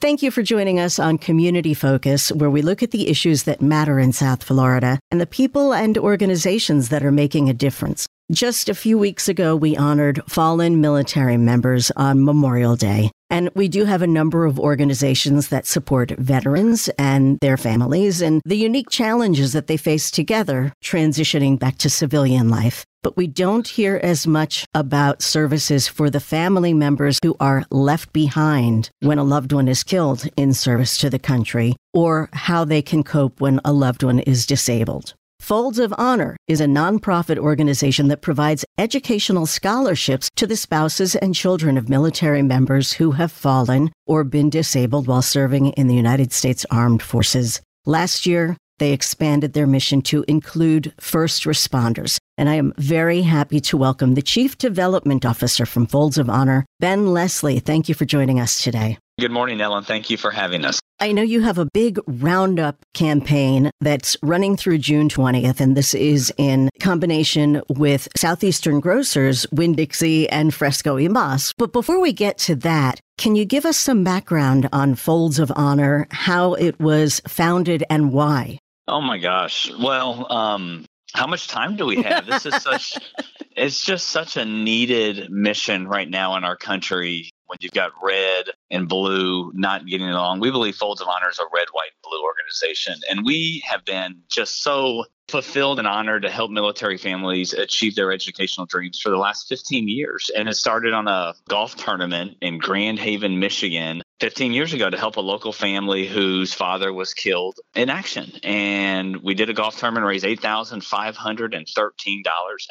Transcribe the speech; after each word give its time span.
Thank 0.00 0.22
you 0.22 0.30
for 0.30 0.42
joining 0.42 0.80
us 0.80 0.98
on 0.98 1.18
Community 1.18 1.74
Focus, 1.74 2.32
where 2.32 2.48
we 2.48 2.62
look 2.62 2.82
at 2.82 2.90
the 2.90 3.08
issues 3.08 3.42
that 3.42 3.60
matter 3.60 3.98
in 3.98 4.14
South 4.14 4.42
Florida 4.42 4.98
and 5.10 5.20
the 5.20 5.26
people 5.26 5.74
and 5.74 5.98
organizations 5.98 6.88
that 6.88 7.04
are 7.04 7.12
making 7.12 7.50
a 7.50 7.52
difference. 7.52 8.06
Just 8.30 8.68
a 8.68 8.74
few 8.76 8.96
weeks 8.96 9.28
ago, 9.28 9.56
we 9.56 9.76
honored 9.76 10.22
fallen 10.28 10.80
military 10.80 11.36
members 11.36 11.90
on 11.96 12.24
Memorial 12.24 12.76
Day. 12.76 13.10
And 13.28 13.50
we 13.56 13.66
do 13.66 13.86
have 13.86 14.02
a 14.02 14.06
number 14.06 14.44
of 14.44 14.60
organizations 14.60 15.48
that 15.48 15.66
support 15.66 16.12
veterans 16.12 16.88
and 16.96 17.40
their 17.40 17.56
families 17.56 18.20
and 18.20 18.40
the 18.44 18.56
unique 18.56 18.88
challenges 18.88 19.52
that 19.52 19.66
they 19.66 19.76
face 19.76 20.12
together 20.12 20.72
transitioning 20.84 21.58
back 21.58 21.78
to 21.78 21.90
civilian 21.90 22.48
life 22.48 22.84
but 23.02 23.16
we 23.16 23.26
don't 23.26 23.66
hear 23.66 23.98
as 24.02 24.26
much 24.26 24.66
about 24.74 25.22
services 25.22 25.88
for 25.88 26.10
the 26.10 26.20
family 26.20 26.74
members 26.74 27.18
who 27.22 27.34
are 27.40 27.64
left 27.70 28.12
behind 28.12 28.90
when 29.00 29.18
a 29.18 29.24
loved 29.24 29.52
one 29.52 29.68
is 29.68 29.82
killed 29.82 30.26
in 30.36 30.52
service 30.52 30.98
to 30.98 31.08
the 31.08 31.18
country 31.18 31.74
or 31.94 32.28
how 32.32 32.64
they 32.64 32.82
can 32.82 33.02
cope 33.02 33.40
when 33.40 33.60
a 33.64 33.72
loved 33.72 34.02
one 34.02 34.20
is 34.20 34.46
disabled. 34.46 35.14
Folds 35.40 35.78
of 35.78 35.92
Honor 35.96 36.36
is 36.46 36.60
a 36.60 36.66
nonprofit 36.66 37.38
organization 37.38 38.08
that 38.08 38.20
provides 38.20 38.64
educational 38.78 39.46
scholarships 39.46 40.28
to 40.36 40.46
the 40.46 40.54
spouses 40.54 41.16
and 41.16 41.34
children 41.34 41.78
of 41.78 41.88
military 41.88 42.42
members 42.42 42.92
who 42.92 43.12
have 43.12 43.32
fallen 43.32 43.90
or 44.06 44.22
been 44.22 44.50
disabled 44.50 45.08
while 45.08 45.22
serving 45.22 45.68
in 45.70 45.88
the 45.88 45.94
United 45.94 46.32
States 46.32 46.66
Armed 46.70 47.02
Forces. 47.02 47.60
Last 47.86 48.26
year, 48.26 48.56
they 48.78 48.92
expanded 48.92 49.54
their 49.54 49.66
mission 49.66 50.02
to 50.02 50.24
include 50.28 50.92
first 51.00 51.44
responders. 51.44 52.18
And 52.36 52.48
I 52.48 52.54
am 52.54 52.74
very 52.76 53.22
happy 53.22 53.60
to 53.60 53.78
welcome 53.78 54.14
the 54.14 54.22
Chief 54.22 54.56
Development 54.58 55.24
Officer 55.24 55.64
from 55.64 55.86
Folds 55.86 56.18
of 56.18 56.30
Honor, 56.30 56.64
Ben 56.80 57.06
Leslie. 57.06 57.60
Thank 57.60 57.88
you 57.88 57.94
for 57.94 58.04
joining 58.04 58.38
us 58.38 58.62
today. 58.62 58.98
Good 59.18 59.32
morning, 59.32 59.60
Ellen. 59.60 59.84
Thank 59.84 60.10
you 60.10 60.16
for 60.16 60.30
having 60.30 60.64
us. 60.64 60.80
I 61.02 61.12
know 61.12 61.22
you 61.22 61.40
have 61.40 61.56
a 61.56 61.64
big 61.64 61.98
roundup 62.06 62.76
campaign 62.92 63.70
that's 63.80 64.18
running 64.22 64.54
through 64.54 64.78
June 64.78 65.08
20th, 65.08 65.58
and 65.58 65.74
this 65.74 65.94
is 65.94 66.30
in 66.36 66.68
combination 66.78 67.62
with 67.70 68.06
Southeastern 68.14 68.80
Grocers, 68.80 69.46
Winn 69.50 69.74
Dixie, 69.74 70.28
and 70.28 70.52
Fresco 70.52 70.96
y 70.96 71.08
Mas. 71.08 71.54
But 71.56 71.72
before 71.72 72.00
we 72.00 72.12
get 72.12 72.36
to 72.40 72.54
that, 72.56 73.00
can 73.16 73.34
you 73.34 73.46
give 73.46 73.64
us 73.64 73.78
some 73.78 74.04
background 74.04 74.68
on 74.74 74.94
Folds 74.94 75.38
of 75.38 75.50
Honor, 75.56 76.06
how 76.10 76.52
it 76.52 76.78
was 76.78 77.22
founded, 77.26 77.82
and 77.88 78.12
why? 78.12 78.58
Oh 78.86 79.00
my 79.00 79.16
gosh. 79.16 79.72
Well, 79.82 80.30
um, 80.30 80.84
how 81.14 81.26
much 81.26 81.48
time 81.48 81.76
do 81.76 81.86
we 81.86 82.02
have? 82.02 82.26
This 82.26 82.44
is 82.44 82.54
such 82.56 82.98
it's 83.56 83.80
just 83.80 84.08
such 84.08 84.36
a 84.36 84.44
needed 84.44 85.30
mission 85.30 85.88
right 85.88 86.08
now 86.08 86.36
in 86.36 86.44
our 86.44 86.56
country 86.56 87.30
when 87.50 87.58
you've 87.60 87.72
got 87.72 87.90
red 88.00 88.44
and 88.70 88.88
blue 88.88 89.50
not 89.54 89.84
getting 89.84 90.08
along. 90.08 90.38
We 90.38 90.52
believe 90.52 90.76
Folds 90.76 91.00
of 91.00 91.08
Honor 91.08 91.28
is 91.30 91.40
a 91.40 91.44
red, 91.52 91.66
white, 91.72 91.90
and 91.92 92.02
blue 92.08 92.22
organization. 92.22 92.94
And 93.10 93.26
we 93.26 93.64
have 93.66 93.84
been 93.84 94.22
just 94.30 94.62
so 94.62 95.04
fulfilled 95.28 95.80
and 95.80 95.88
honored 95.88 96.22
to 96.22 96.30
help 96.30 96.52
military 96.52 96.96
families 96.96 97.52
achieve 97.52 97.96
their 97.96 98.12
educational 98.12 98.66
dreams 98.66 99.00
for 99.00 99.10
the 99.10 99.16
last 99.16 99.48
15 99.48 99.88
years. 99.88 100.30
And 100.36 100.48
it 100.48 100.54
started 100.54 100.92
on 100.92 101.08
a 101.08 101.34
golf 101.48 101.74
tournament 101.74 102.36
in 102.40 102.58
Grand 102.58 103.00
Haven, 103.00 103.40
Michigan 103.40 104.02
15 104.20 104.52
years 104.52 104.72
ago 104.72 104.88
to 104.88 104.96
help 104.96 105.16
a 105.16 105.20
local 105.20 105.52
family 105.52 106.06
whose 106.06 106.54
father 106.54 106.92
was 106.92 107.14
killed 107.14 107.58
in 107.74 107.90
action. 107.90 108.30
And 108.44 109.16
we 109.24 109.34
did 109.34 109.50
a 109.50 109.54
golf 109.54 109.76
tournament, 109.76 110.06
raised 110.06 110.24
$8,513, 110.24 112.22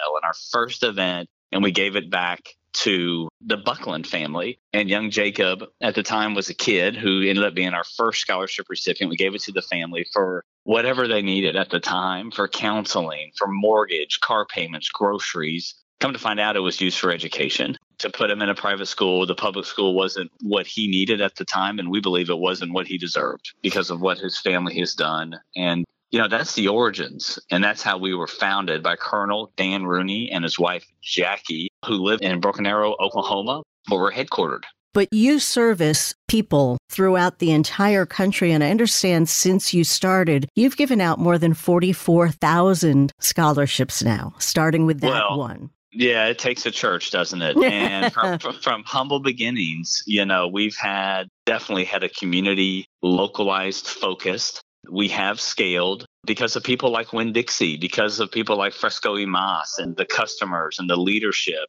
Ellen, 0.05 0.21
our 0.23 0.33
first 0.51 0.83
event, 0.83 1.27
and 1.51 1.63
we 1.63 1.71
gave 1.71 1.97
it 1.97 2.09
back 2.09 2.55
to 2.79 3.27
the 3.41 3.57
Buckland 3.57 4.07
family. 4.07 4.59
And 4.73 4.89
young 4.89 5.09
Jacob 5.09 5.63
at 5.81 5.95
the 5.95 6.03
time 6.03 6.33
was 6.33 6.49
a 6.49 6.53
kid 6.53 6.95
who 6.95 7.21
ended 7.21 7.43
up 7.43 7.53
being 7.53 7.73
our 7.73 7.83
first 7.83 8.21
scholarship 8.21 8.67
recipient. 8.69 9.09
We 9.09 9.17
gave 9.17 9.35
it 9.35 9.41
to 9.43 9.51
the 9.51 9.61
family 9.61 10.05
for 10.13 10.43
whatever 10.63 11.07
they 11.07 11.21
needed 11.21 11.55
at 11.55 11.69
the 11.69 11.79
time 11.79 12.31
for 12.31 12.47
counseling, 12.47 13.31
for 13.37 13.47
mortgage, 13.47 14.19
car 14.21 14.45
payments, 14.45 14.89
groceries. 14.89 15.75
Come 15.99 16.13
to 16.13 16.19
find 16.19 16.39
out, 16.39 16.55
it 16.55 16.61
was 16.61 16.79
used 16.79 16.99
for 16.99 17.11
education. 17.11 17.77
To 17.97 18.09
put 18.09 18.31
him 18.31 18.41
in 18.41 18.47
a 18.47 18.55
private 18.55 18.85
school, 18.85 19.25
the 19.25 19.35
public 19.35 19.65
school 19.65 19.93
wasn't 19.93 20.31
what 20.41 20.65
he 20.65 20.87
needed 20.87 21.19
at 21.19 21.35
the 21.35 21.43
time, 21.43 21.79
and 21.79 21.89
we 21.89 21.99
believe 21.99 22.29
it 22.29 22.39
wasn't 22.39 22.71
what 22.71 22.87
he 22.87 22.97
deserved 22.97 23.51
because 23.61 23.89
of 23.89 23.99
what 23.99 24.17
his 24.17 24.39
family 24.39 24.79
has 24.79 24.93
done. 24.93 25.37
And 25.57 25.83
you 26.11 26.19
know, 26.19 26.27
that's 26.27 26.55
the 26.55 26.67
origins. 26.67 27.39
And 27.51 27.63
that's 27.63 27.83
how 27.83 27.97
we 27.97 28.13
were 28.13 28.27
founded 28.27 28.81
by 28.81 28.95
Colonel 28.95 29.51
Dan 29.55 29.85
Rooney 29.85 30.31
and 30.31 30.43
his 30.43 30.57
wife, 30.57 30.85
Jackie, 31.01 31.69
who 31.85 31.95
live 31.95 32.21
in 32.21 32.39
Broken 32.39 32.65
Arrow, 32.65 32.95
Oklahoma, 32.99 33.61
where 33.89 33.99
we're 34.01 34.11
headquartered. 34.11 34.63
But 34.93 35.07
you 35.11 35.37
service 35.39 36.15
people 36.27 36.79
throughout 36.89 37.37
the 37.37 37.51
entire 37.51 38.07
country. 38.07 38.51
And 38.51 38.63
I 38.63 38.71
understand 38.71 39.29
since 39.29 39.73
you 39.73 39.83
started, 39.83 40.49
you've 40.55 40.77
given 40.77 40.99
out 40.99 41.19
more 41.19 41.37
than 41.37 41.53
44,000 41.53 43.11
scholarships 43.19 44.03
now, 44.03 44.33
starting 44.39 44.87
with 44.87 45.01
that 45.01 45.09
well, 45.09 45.37
one. 45.37 45.69
Yeah, 45.91 46.25
it 46.27 46.39
takes 46.39 46.65
a 46.65 46.71
church, 46.71 47.11
doesn't 47.11 47.41
it? 47.41 47.57
And 47.57 48.11
from, 48.13 48.39
from 48.61 48.83
humble 48.83 49.19
beginnings, 49.19 50.03
you 50.05 50.25
know, 50.25 50.47
we've 50.47 50.75
had 50.75 51.27
definitely 51.45 51.85
had 51.85 52.03
a 52.03 52.09
community 52.09 52.85
localized 53.01 53.87
focused. 53.87 54.61
We 54.91 55.09
have 55.09 55.39
scaled 55.39 56.05
because 56.25 56.55
of 56.55 56.63
people 56.63 56.91
like 56.91 57.13
Winn 57.13 57.33
Dixie, 57.33 57.77
because 57.77 58.19
of 58.19 58.31
people 58.31 58.57
like 58.57 58.73
Fresco 58.73 59.13
y 59.13 59.25
Mas 59.25 59.75
and 59.77 59.95
the 59.95 60.05
customers 60.05 60.77
and 60.79 60.89
the 60.89 60.97
leadership 60.97 61.67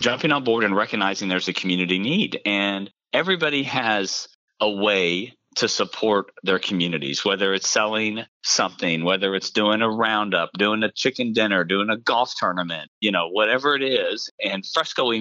jumping 0.00 0.32
on 0.32 0.44
board 0.44 0.64
and 0.64 0.74
recognizing 0.74 1.28
there's 1.28 1.48
a 1.48 1.52
community 1.52 1.98
need. 1.98 2.40
And 2.44 2.90
everybody 3.12 3.62
has 3.64 4.28
a 4.60 4.70
way 4.70 5.34
to 5.56 5.68
support 5.68 6.32
their 6.42 6.58
communities, 6.58 7.24
whether 7.24 7.52
it's 7.52 7.68
selling 7.68 8.24
something, 8.42 9.04
whether 9.04 9.34
it's 9.34 9.50
doing 9.50 9.82
a 9.82 9.90
roundup, 9.90 10.50
doing 10.56 10.82
a 10.82 10.90
chicken 10.90 11.32
dinner, 11.32 11.64
doing 11.64 11.90
a 11.90 11.98
golf 11.98 12.32
tournament, 12.38 12.90
you 13.00 13.12
know, 13.12 13.28
whatever 13.28 13.74
it 13.74 13.82
is. 13.82 14.30
And 14.42 14.64
Fresco 14.66 15.08
y 15.08 15.18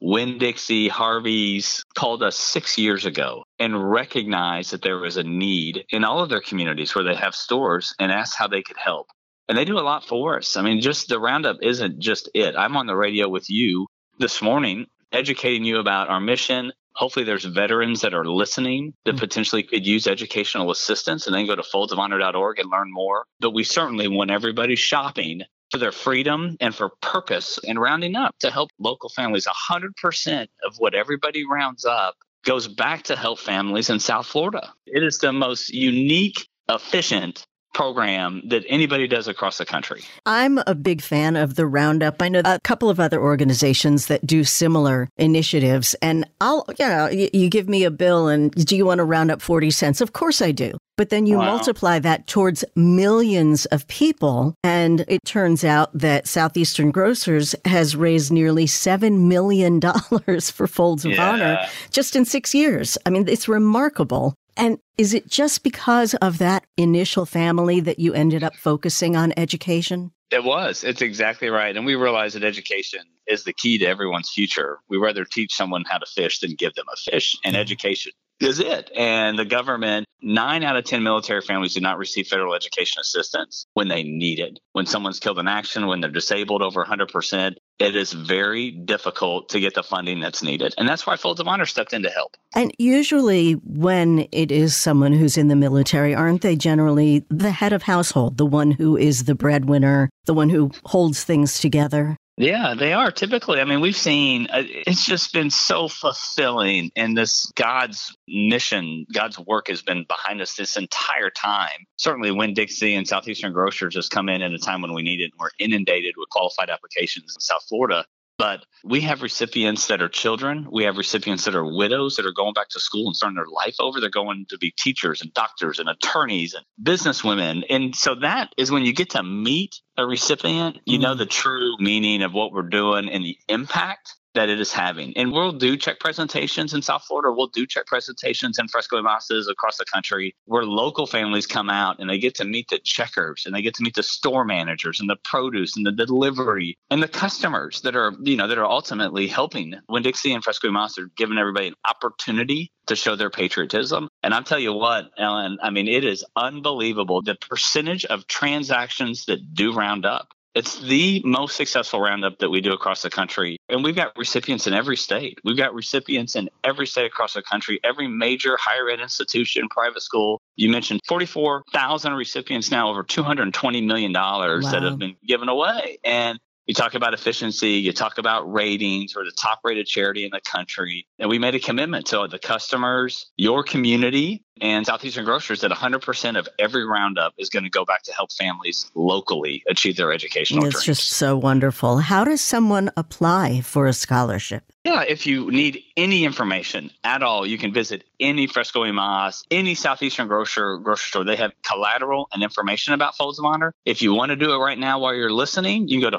Winn 0.00 0.38
Dixie, 0.38 0.88
Harvey's 0.88 1.84
called 1.94 2.22
us 2.22 2.36
six 2.36 2.78
years 2.78 3.04
ago 3.04 3.44
and 3.58 3.90
recognized 3.90 4.72
that 4.72 4.82
there 4.82 4.98
was 4.98 5.16
a 5.16 5.22
need 5.22 5.84
in 5.90 6.04
all 6.04 6.20
of 6.22 6.30
their 6.30 6.40
communities 6.40 6.94
where 6.94 7.04
they 7.04 7.14
have 7.14 7.34
stores 7.34 7.94
and 7.98 8.10
asked 8.10 8.36
how 8.36 8.48
they 8.48 8.62
could 8.62 8.78
help. 8.78 9.08
And 9.48 9.58
they 9.58 9.64
do 9.64 9.78
a 9.78 9.80
lot 9.80 10.06
for 10.06 10.38
us. 10.38 10.56
I 10.56 10.62
mean, 10.62 10.80
just 10.80 11.08
the 11.08 11.18
roundup 11.18 11.58
isn't 11.62 11.98
just 11.98 12.30
it. 12.34 12.56
I'm 12.56 12.76
on 12.76 12.86
the 12.86 12.96
radio 12.96 13.28
with 13.28 13.50
you 13.50 13.86
this 14.18 14.40
morning 14.40 14.86
educating 15.12 15.64
you 15.64 15.78
about 15.78 16.08
our 16.08 16.20
mission, 16.20 16.72
Hopefully, 16.94 17.24
there's 17.24 17.44
veterans 17.44 18.00
that 18.00 18.14
are 18.14 18.26
listening 18.26 18.92
that 19.04 19.12
mm-hmm. 19.12 19.20
potentially 19.20 19.62
could 19.62 19.86
use 19.86 20.06
educational 20.06 20.70
assistance 20.70 21.26
and 21.26 21.34
then 21.34 21.46
go 21.46 21.54
to 21.54 21.62
foldsofhonor.org 21.62 22.58
and 22.58 22.70
learn 22.70 22.92
more. 22.92 23.24
But 23.38 23.54
we 23.54 23.64
certainly 23.64 24.08
want 24.08 24.30
everybody 24.30 24.76
shopping 24.76 25.42
for 25.70 25.78
their 25.78 25.92
freedom 25.92 26.56
and 26.60 26.74
for 26.74 26.90
purpose 27.00 27.58
and 27.66 27.80
rounding 27.80 28.16
up 28.16 28.34
to 28.40 28.50
help 28.50 28.70
local 28.78 29.08
families. 29.08 29.46
100% 29.46 30.48
of 30.64 30.76
what 30.78 30.94
everybody 30.94 31.44
rounds 31.48 31.84
up 31.84 32.16
goes 32.44 32.66
back 32.68 33.02
to 33.04 33.16
help 33.16 33.38
families 33.38 33.90
in 33.90 34.00
South 34.00 34.26
Florida. 34.26 34.72
It 34.86 35.02
is 35.02 35.18
the 35.18 35.32
most 35.32 35.70
unique, 35.70 36.46
efficient, 36.68 37.46
program 37.72 38.42
that 38.46 38.64
anybody 38.68 39.06
does 39.06 39.28
across 39.28 39.58
the 39.58 39.64
country. 39.64 40.02
I'm 40.26 40.58
a 40.66 40.74
big 40.74 41.02
fan 41.02 41.36
of 41.36 41.54
the 41.54 41.66
Roundup. 41.66 42.20
I 42.20 42.28
know 42.28 42.42
a 42.44 42.60
couple 42.60 42.90
of 42.90 42.98
other 42.98 43.20
organizations 43.20 44.06
that 44.06 44.26
do 44.26 44.44
similar 44.44 45.08
initiatives 45.16 45.94
and 46.02 46.28
I'll, 46.40 46.64
you 46.78 46.86
know, 46.86 47.08
you 47.08 47.48
give 47.48 47.68
me 47.68 47.84
a 47.84 47.90
bill 47.90 48.28
and 48.28 48.50
do 48.52 48.76
you 48.76 48.84
want 48.84 48.98
to 48.98 49.04
round 49.04 49.30
up 49.30 49.40
40 49.40 49.70
cents? 49.70 50.00
Of 50.00 50.12
course 50.12 50.42
I 50.42 50.52
do. 50.52 50.72
But 51.00 51.08
then 51.08 51.24
you 51.24 51.38
wow. 51.38 51.46
multiply 51.46 51.98
that 52.00 52.26
towards 52.26 52.62
millions 52.76 53.64
of 53.66 53.86
people. 53.88 54.54
And 54.62 55.02
it 55.08 55.24
turns 55.24 55.64
out 55.64 55.88
that 55.94 56.28
Southeastern 56.28 56.90
Grocers 56.90 57.54
has 57.64 57.96
raised 57.96 58.30
nearly 58.30 58.66
$7 58.66 59.20
million 59.20 59.80
for 60.42 60.66
Folds 60.66 61.06
of 61.06 61.12
yeah. 61.12 61.30
Honor 61.30 61.66
just 61.90 62.16
in 62.16 62.26
six 62.26 62.54
years. 62.54 62.98
I 63.06 63.10
mean, 63.10 63.26
it's 63.28 63.48
remarkable. 63.48 64.34
And 64.56 64.78
is 64.98 65.14
it 65.14 65.28
just 65.28 65.62
because 65.62 66.14
of 66.14 66.38
that 66.38 66.64
initial 66.76 67.26
family 67.26 67.80
that 67.80 67.98
you 67.98 68.12
ended 68.14 68.44
up 68.44 68.54
focusing 68.56 69.16
on 69.16 69.32
education? 69.36 70.12
It 70.30 70.44
was. 70.44 70.84
It's 70.84 71.02
exactly 71.02 71.48
right. 71.48 71.76
And 71.76 71.84
we 71.84 71.96
realize 71.96 72.34
that 72.34 72.44
education 72.44 73.00
is 73.26 73.44
the 73.44 73.52
key 73.52 73.78
to 73.78 73.86
everyone's 73.86 74.30
future. 74.30 74.78
We 74.88 74.96
rather 74.98 75.24
teach 75.24 75.54
someone 75.54 75.84
how 75.88 75.98
to 75.98 76.06
fish 76.06 76.40
than 76.40 76.54
give 76.54 76.74
them 76.74 76.86
a 76.92 76.96
fish. 76.96 77.36
And 77.44 77.54
mm-hmm. 77.54 77.60
education 77.60 78.12
is 78.40 78.60
it. 78.60 78.90
And 78.96 79.38
the 79.38 79.44
government, 79.44 80.06
nine 80.22 80.62
out 80.62 80.76
of 80.76 80.84
10 80.84 81.02
military 81.02 81.42
families 81.42 81.74
do 81.74 81.80
not 81.80 81.98
receive 81.98 82.26
federal 82.26 82.54
education 82.54 83.00
assistance 83.00 83.66
when 83.74 83.88
they 83.88 84.02
need 84.02 84.38
it. 84.38 84.60
When 84.72 84.86
someone's 84.86 85.20
killed 85.20 85.38
in 85.38 85.48
action, 85.48 85.86
when 85.86 86.00
they're 86.00 86.10
disabled 86.10 86.62
over 86.62 86.84
100%, 86.84 87.56
it 87.80 87.96
is 87.96 88.12
very 88.12 88.70
difficult 88.70 89.48
to 89.48 89.58
get 89.58 89.74
the 89.74 89.82
funding 89.82 90.20
that's 90.20 90.42
needed. 90.42 90.74
And 90.76 90.86
that's 90.86 91.06
why 91.06 91.16
Folds 91.16 91.40
of 91.40 91.48
Honor 91.48 91.66
stepped 91.66 91.92
in 91.92 92.02
to 92.02 92.10
help. 92.10 92.36
And 92.54 92.72
usually, 92.78 93.54
when 93.54 94.28
it 94.32 94.52
is 94.52 94.76
someone 94.76 95.12
who's 95.12 95.38
in 95.38 95.48
the 95.48 95.56
military, 95.56 96.14
aren't 96.14 96.42
they 96.42 96.56
generally 96.56 97.24
the 97.30 97.50
head 97.50 97.72
of 97.72 97.82
household, 97.82 98.36
the 98.36 98.46
one 98.46 98.70
who 98.70 98.96
is 98.96 99.24
the 99.24 99.34
breadwinner, 99.34 100.10
the 100.26 100.34
one 100.34 100.50
who 100.50 100.70
holds 100.84 101.24
things 101.24 101.58
together? 101.58 102.16
Yeah, 102.40 102.74
they 102.74 102.94
are 102.94 103.10
typically. 103.10 103.60
I 103.60 103.64
mean, 103.66 103.82
we've 103.82 103.94
seen 103.94 104.46
uh, 104.50 104.62
it's 104.64 105.04
just 105.04 105.34
been 105.34 105.50
so 105.50 105.88
fulfilling, 105.88 106.90
and 106.96 107.14
this 107.14 107.52
God's 107.54 108.16
mission, 108.26 109.04
God's 109.12 109.38
work 109.38 109.68
has 109.68 109.82
been 109.82 110.06
behind 110.08 110.40
us 110.40 110.54
this 110.54 110.78
entire 110.78 111.28
time. 111.28 111.84
Certainly, 111.96 112.30
Winn 112.30 112.54
Dixie 112.54 112.94
and 112.94 113.06
Southeastern 113.06 113.52
Grocers 113.52 113.92
just 113.92 114.10
come 114.10 114.30
in 114.30 114.40
at 114.40 114.52
a 114.52 114.58
time 114.58 114.80
when 114.80 114.94
we 114.94 115.02
need 115.02 115.20
it. 115.20 115.32
We're 115.38 115.50
inundated 115.58 116.14
with 116.16 116.30
qualified 116.30 116.70
applications 116.70 117.34
in 117.36 117.40
South 117.42 117.64
Florida. 117.68 118.06
But 118.40 118.64
we 118.82 119.02
have 119.02 119.20
recipients 119.20 119.88
that 119.88 120.00
are 120.00 120.08
children. 120.08 120.66
We 120.72 120.84
have 120.84 120.96
recipients 120.96 121.44
that 121.44 121.54
are 121.54 121.64
widows 121.64 122.16
that 122.16 122.24
are 122.24 122.32
going 122.32 122.54
back 122.54 122.70
to 122.70 122.80
school 122.80 123.06
and 123.06 123.14
starting 123.14 123.36
their 123.36 123.44
life 123.44 123.76
over. 123.78 124.00
They're 124.00 124.08
going 124.08 124.46
to 124.48 124.56
be 124.56 124.72
teachers 124.78 125.20
and 125.20 125.32
doctors 125.34 125.78
and 125.78 125.90
attorneys 125.90 126.54
and 126.54 126.64
businesswomen. 126.82 127.64
And 127.68 127.94
so 127.94 128.14
that 128.16 128.48
is 128.56 128.70
when 128.70 128.82
you 128.82 128.94
get 128.94 129.10
to 129.10 129.22
meet 129.22 129.74
a 129.98 130.06
recipient, 130.06 130.78
you 130.86 130.98
know 130.98 131.14
mm. 131.14 131.18
the 131.18 131.26
true 131.26 131.76
meaning 131.78 132.22
of 132.22 132.32
what 132.32 132.52
we're 132.52 132.62
doing 132.62 133.10
and 133.10 133.22
the 133.22 133.36
impact 133.48 134.14
that 134.34 134.48
it 134.48 134.60
is 134.60 134.72
having. 134.72 135.16
And 135.16 135.32
we'll 135.32 135.52
do 135.52 135.76
check 135.76 136.00
presentations 136.00 136.74
in 136.74 136.82
South 136.82 137.04
Florida. 137.04 137.32
We'll 137.32 137.48
do 137.48 137.66
check 137.66 137.86
presentations 137.86 138.58
in 138.58 138.68
Fresco 138.68 139.02
y 139.02 139.08
Masas 139.08 139.50
across 139.50 139.76
the 139.78 139.84
country 139.92 140.34
where 140.44 140.64
local 140.64 141.06
families 141.06 141.46
come 141.46 141.70
out 141.70 141.98
and 141.98 142.08
they 142.08 142.18
get 142.18 142.34
to 142.36 142.44
meet 142.44 142.68
the 142.68 142.78
checkers 142.78 143.44
and 143.46 143.54
they 143.54 143.62
get 143.62 143.74
to 143.74 143.82
meet 143.82 143.94
the 143.94 144.02
store 144.02 144.44
managers 144.44 145.00
and 145.00 145.10
the 145.10 145.16
produce 145.24 145.76
and 145.76 145.86
the 145.86 145.92
delivery 145.92 146.78
and 146.90 147.02
the 147.02 147.08
customers 147.08 147.80
that 147.82 147.96
are, 147.96 148.12
you 148.22 148.36
know, 148.36 148.46
that 148.46 148.58
are 148.58 148.64
ultimately 148.64 149.26
helping. 149.26 149.74
Winn 149.88 150.02
Dixie 150.02 150.32
and 150.32 150.44
Fresco 150.44 150.70
y 150.70 150.74
Masas 150.74 150.98
are 150.98 151.10
giving 151.16 151.38
everybody 151.38 151.68
an 151.68 151.74
opportunity 151.88 152.70
to 152.86 152.96
show 152.96 153.16
their 153.16 153.30
patriotism. 153.30 154.08
And 154.22 154.34
I'll 154.34 154.42
tell 154.42 154.58
you 154.58 154.72
what, 154.72 155.10
Ellen, 155.16 155.58
I 155.62 155.70
mean, 155.70 155.88
it 155.88 156.04
is 156.04 156.24
unbelievable 156.36 157.22
the 157.22 157.36
percentage 157.36 158.04
of 158.04 158.26
transactions 158.26 159.26
that 159.26 159.54
do 159.54 159.72
round 159.72 160.04
up. 160.04 160.28
It's 160.54 160.80
the 160.80 161.22
most 161.24 161.56
successful 161.56 162.00
roundup 162.00 162.38
that 162.38 162.50
we 162.50 162.60
do 162.60 162.72
across 162.72 163.02
the 163.02 163.10
country. 163.10 163.56
And 163.68 163.84
we've 163.84 163.94
got 163.94 164.16
recipients 164.18 164.66
in 164.66 164.74
every 164.74 164.96
state. 164.96 165.38
We've 165.44 165.56
got 165.56 165.74
recipients 165.74 166.34
in 166.34 166.50
every 166.64 166.86
state 166.86 167.06
across 167.06 167.34
the 167.34 167.42
country, 167.42 167.78
every 167.84 168.08
major 168.08 168.56
higher 168.60 168.88
ed 168.90 169.00
institution, 169.00 169.68
private 169.68 170.02
school. 170.02 170.40
You 170.56 170.70
mentioned 170.70 171.00
44,000 171.06 172.14
recipients 172.14 172.70
now, 172.70 172.90
over 172.90 173.04
$220 173.04 173.86
million 173.86 174.12
wow. 174.12 174.60
that 174.60 174.82
have 174.82 174.98
been 174.98 175.16
given 175.24 175.48
away. 175.48 175.98
And 176.04 176.40
you 176.70 176.74
talk 176.74 176.94
about 176.94 177.14
efficiency, 177.14 177.70
you 177.70 177.92
talk 177.92 178.18
about 178.18 178.42
ratings, 178.42 179.16
we're 179.16 179.24
the 179.24 179.32
top 179.32 179.58
rated 179.64 179.88
charity 179.88 180.24
in 180.24 180.30
the 180.30 180.40
country. 180.40 181.04
And 181.18 181.28
we 181.28 181.36
made 181.36 181.56
a 181.56 181.58
commitment 181.58 182.06
to 182.06 182.28
the 182.30 182.38
customers, 182.38 183.28
your 183.36 183.64
community, 183.64 184.44
and 184.60 184.86
Southeastern 184.86 185.24
Grocers 185.24 185.62
that 185.62 185.72
100% 185.72 186.38
of 186.38 186.48
every 186.60 186.86
roundup 186.86 187.34
is 187.38 187.50
going 187.50 187.64
to 187.64 187.70
go 187.70 187.84
back 187.84 188.04
to 188.04 188.12
help 188.12 188.32
families 188.32 188.88
locally 188.94 189.64
achieve 189.68 189.96
their 189.96 190.12
educational 190.12 190.64
it's 190.64 190.84
dreams. 190.84 190.98
just 190.98 191.08
so 191.08 191.36
wonderful. 191.36 191.98
How 191.98 192.22
does 192.22 192.40
someone 192.40 192.92
apply 192.96 193.62
for 193.62 193.88
a 193.88 193.92
scholarship? 193.92 194.62
Yeah, 194.84 195.02
if 195.02 195.26
you 195.26 195.50
need 195.50 195.82
any 195.98 196.24
information 196.24 196.90
at 197.04 197.22
all, 197.22 197.46
you 197.46 197.58
can 197.58 197.70
visit 197.70 198.04
any 198.18 198.46
Fresco 198.46 198.90
Mas, 198.90 199.44
any 199.50 199.74
Southeastern 199.74 200.26
grocer 200.26 200.78
grocery 200.78 201.08
store. 201.08 201.24
They 201.24 201.36
have 201.36 201.52
collateral 201.62 202.28
and 202.32 202.42
information 202.42 202.94
about 202.94 203.14
Folds 203.14 203.38
of 203.38 203.44
Honor. 203.44 203.74
If 203.84 204.00
you 204.00 204.14
want 204.14 204.30
to 204.30 204.36
do 204.36 204.54
it 204.54 204.56
right 204.56 204.78
now 204.78 204.98
while 204.98 205.14
you're 205.14 205.30
listening, 205.30 205.88
you 205.88 206.00
can 206.00 206.10
go 206.10 206.16
to 206.16 206.18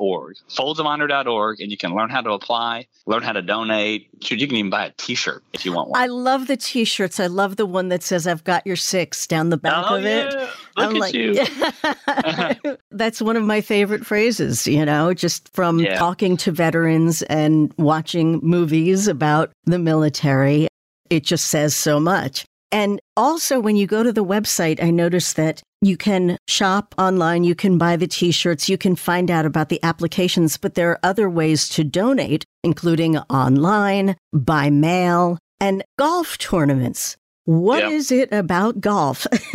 foldsofhonor.org, 0.00 0.36
foldsofhonor.org, 0.48 1.60
and 1.60 1.70
you 1.70 1.76
can 1.76 1.94
learn 1.94 2.10
how 2.10 2.20
to 2.20 2.30
apply, 2.30 2.86
learn 3.06 3.22
how 3.22 3.32
to 3.32 3.42
donate. 3.42 4.08
You 4.22 4.46
can 4.46 4.56
even 4.56 4.70
buy 4.70 4.86
a 4.86 4.90
T-shirt 4.96 5.42
if 5.52 5.64
you 5.64 5.72
want 5.72 5.90
one. 5.90 6.00
I 6.00 6.06
love 6.06 6.46
the 6.46 6.56
T-shirts. 6.56 7.20
I 7.20 7.26
love 7.26 7.56
the 7.56 7.66
one 7.66 7.88
that 7.88 8.02
says 8.02 8.26
"I've 8.26 8.44
got 8.44 8.66
your 8.66 8.76
six 8.76 9.26
down 9.26 9.50
the 9.50 9.56
back 9.56 9.84
oh, 9.88 9.96
of 9.96 10.04
yeah. 10.04 10.28
it. 10.28 10.34
Look 10.34 10.50
I'm 10.76 10.96
at 10.96 11.00
like, 11.00 11.14
you. 11.14 12.76
that's 12.90 13.20
one 13.20 13.36
of 13.36 13.44
my 13.44 13.60
favorite 13.60 14.06
phrases. 14.06 14.66
You 14.66 14.84
know, 14.84 15.14
just 15.14 15.52
from 15.54 15.78
yeah. 15.78 15.96
talking 15.96 16.36
to 16.38 16.52
veterans 16.52 17.22
and 17.22 17.72
watching 17.76 18.40
movies 18.42 19.08
about 19.08 19.52
the 19.64 19.78
military. 19.78 20.68
It 21.08 21.24
just 21.24 21.48
says 21.48 21.74
so 21.74 21.98
much. 21.98 22.44
And 22.72 23.00
also, 23.16 23.58
when 23.58 23.76
you 23.76 23.86
go 23.86 24.02
to 24.02 24.12
the 24.12 24.24
website, 24.24 24.82
I 24.82 24.90
noticed 24.90 25.36
that 25.36 25.62
you 25.82 25.96
can 25.96 26.36
shop 26.46 26.94
online, 26.98 27.42
you 27.42 27.54
can 27.54 27.78
buy 27.78 27.96
the 27.96 28.06
t 28.06 28.30
shirts, 28.30 28.68
you 28.68 28.78
can 28.78 28.94
find 28.94 29.30
out 29.30 29.46
about 29.46 29.70
the 29.70 29.82
applications, 29.82 30.56
but 30.56 30.74
there 30.74 30.90
are 30.90 31.00
other 31.02 31.28
ways 31.28 31.68
to 31.70 31.84
donate, 31.84 32.44
including 32.62 33.18
online, 33.18 34.16
by 34.32 34.70
mail, 34.70 35.38
and 35.58 35.82
golf 35.98 36.38
tournaments. 36.38 37.16
What 37.44 37.82
yep. 37.82 37.92
is 37.92 38.12
it 38.12 38.32
about 38.32 38.80
golf 38.80 39.26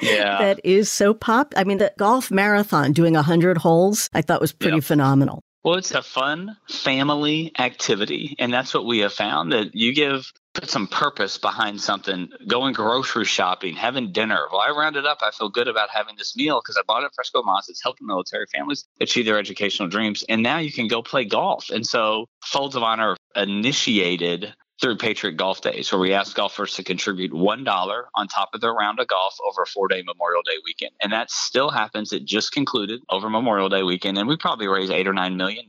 yeah. 0.00 0.38
that 0.38 0.60
is 0.64 0.90
so 0.90 1.14
pop? 1.14 1.54
I 1.56 1.64
mean, 1.64 1.78
the 1.78 1.92
golf 1.98 2.30
marathon 2.30 2.92
doing 2.92 3.14
100 3.14 3.58
holes, 3.58 4.08
I 4.12 4.22
thought 4.22 4.40
was 4.40 4.52
pretty 4.52 4.78
yep. 4.78 4.84
phenomenal. 4.84 5.42
Well, 5.62 5.76
it's 5.76 5.92
a 5.92 6.02
fun 6.02 6.56
family 6.68 7.52
activity. 7.58 8.34
And 8.38 8.52
that's 8.52 8.72
what 8.72 8.86
we 8.86 9.00
have 9.00 9.12
found 9.12 9.52
that 9.52 9.74
you 9.74 9.94
give 9.94 10.32
put 10.60 10.70
some 10.70 10.86
purpose 10.86 11.38
behind 11.38 11.80
something, 11.80 12.28
going 12.46 12.74
grocery 12.74 13.24
shopping, 13.24 13.74
having 13.76 14.12
dinner. 14.12 14.46
Well, 14.50 14.60
I 14.60 14.70
rounded 14.70 15.06
up. 15.06 15.18
I 15.22 15.30
feel 15.30 15.48
good 15.48 15.68
about 15.68 15.88
having 15.90 16.16
this 16.16 16.36
meal 16.36 16.60
because 16.62 16.76
I 16.76 16.82
bought 16.86 17.04
it 17.04 17.12
Fresco 17.14 17.42
Mas. 17.42 17.68
It's 17.68 17.82
helping 17.82 18.06
military 18.06 18.46
families 18.52 18.84
achieve 19.00 19.26
their 19.26 19.38
educational 19.38 19.88
dreams. 19.88 20.24
And 20.28 20.42
now 20.42 20.58
you 20.58 20.72
can 20.72 20.88
go 20.88 21.02
play 21.02 21.24
golf. 21.24 21.70
And 21.70 21.86
so 21.86 22.26
Folds 22.44 22.76
of 22.76 22.82
Honor 22.82 23.16
initiated 23.36 24.54
through 24.80 24.96
Patriot 24.96 25.36
Golf 25.36 25.60
Days, 25.60 25.90
where 25.90 26.00
we 26.00 26.12
ask 26.12 26.36
golfers 26.36 26.74
to 26.74 26.84
contribute 26.84 27.32
$1 27.32 28.02
on 28.14 28.28
top 28.28 28.50
of 28.54 28.60
their 28.60 28.72
round 28.72 29.00
of 29.00 29.08
golf 29.08 29.36
over 29.46 29.62
a 29.62 29.66
four 29.66 29.88
day 29.88 30.02
Memorial 30.02 30.42
Day 30.42 30.56
weekend. 30.64 30.92
And 31.00 31.12
that 31.12 31.30
still 31.30 31.70
happens. 31.70 32.12
It 32.12 32.24
just 32.24 32.52
concluded 32.52 33.00
over 33.10 33.28
Memorial 33.28 33.68
Day 33.68 33.82
weekend. 33.82 34.18
And 34.18 34.28
we 34.28 34.36
probably 34.36 34.68
raised 34.68 34.92
eight 34.92 35.08
or 35.08 35.12
$9 35.12 35.36
million 35.36 35.66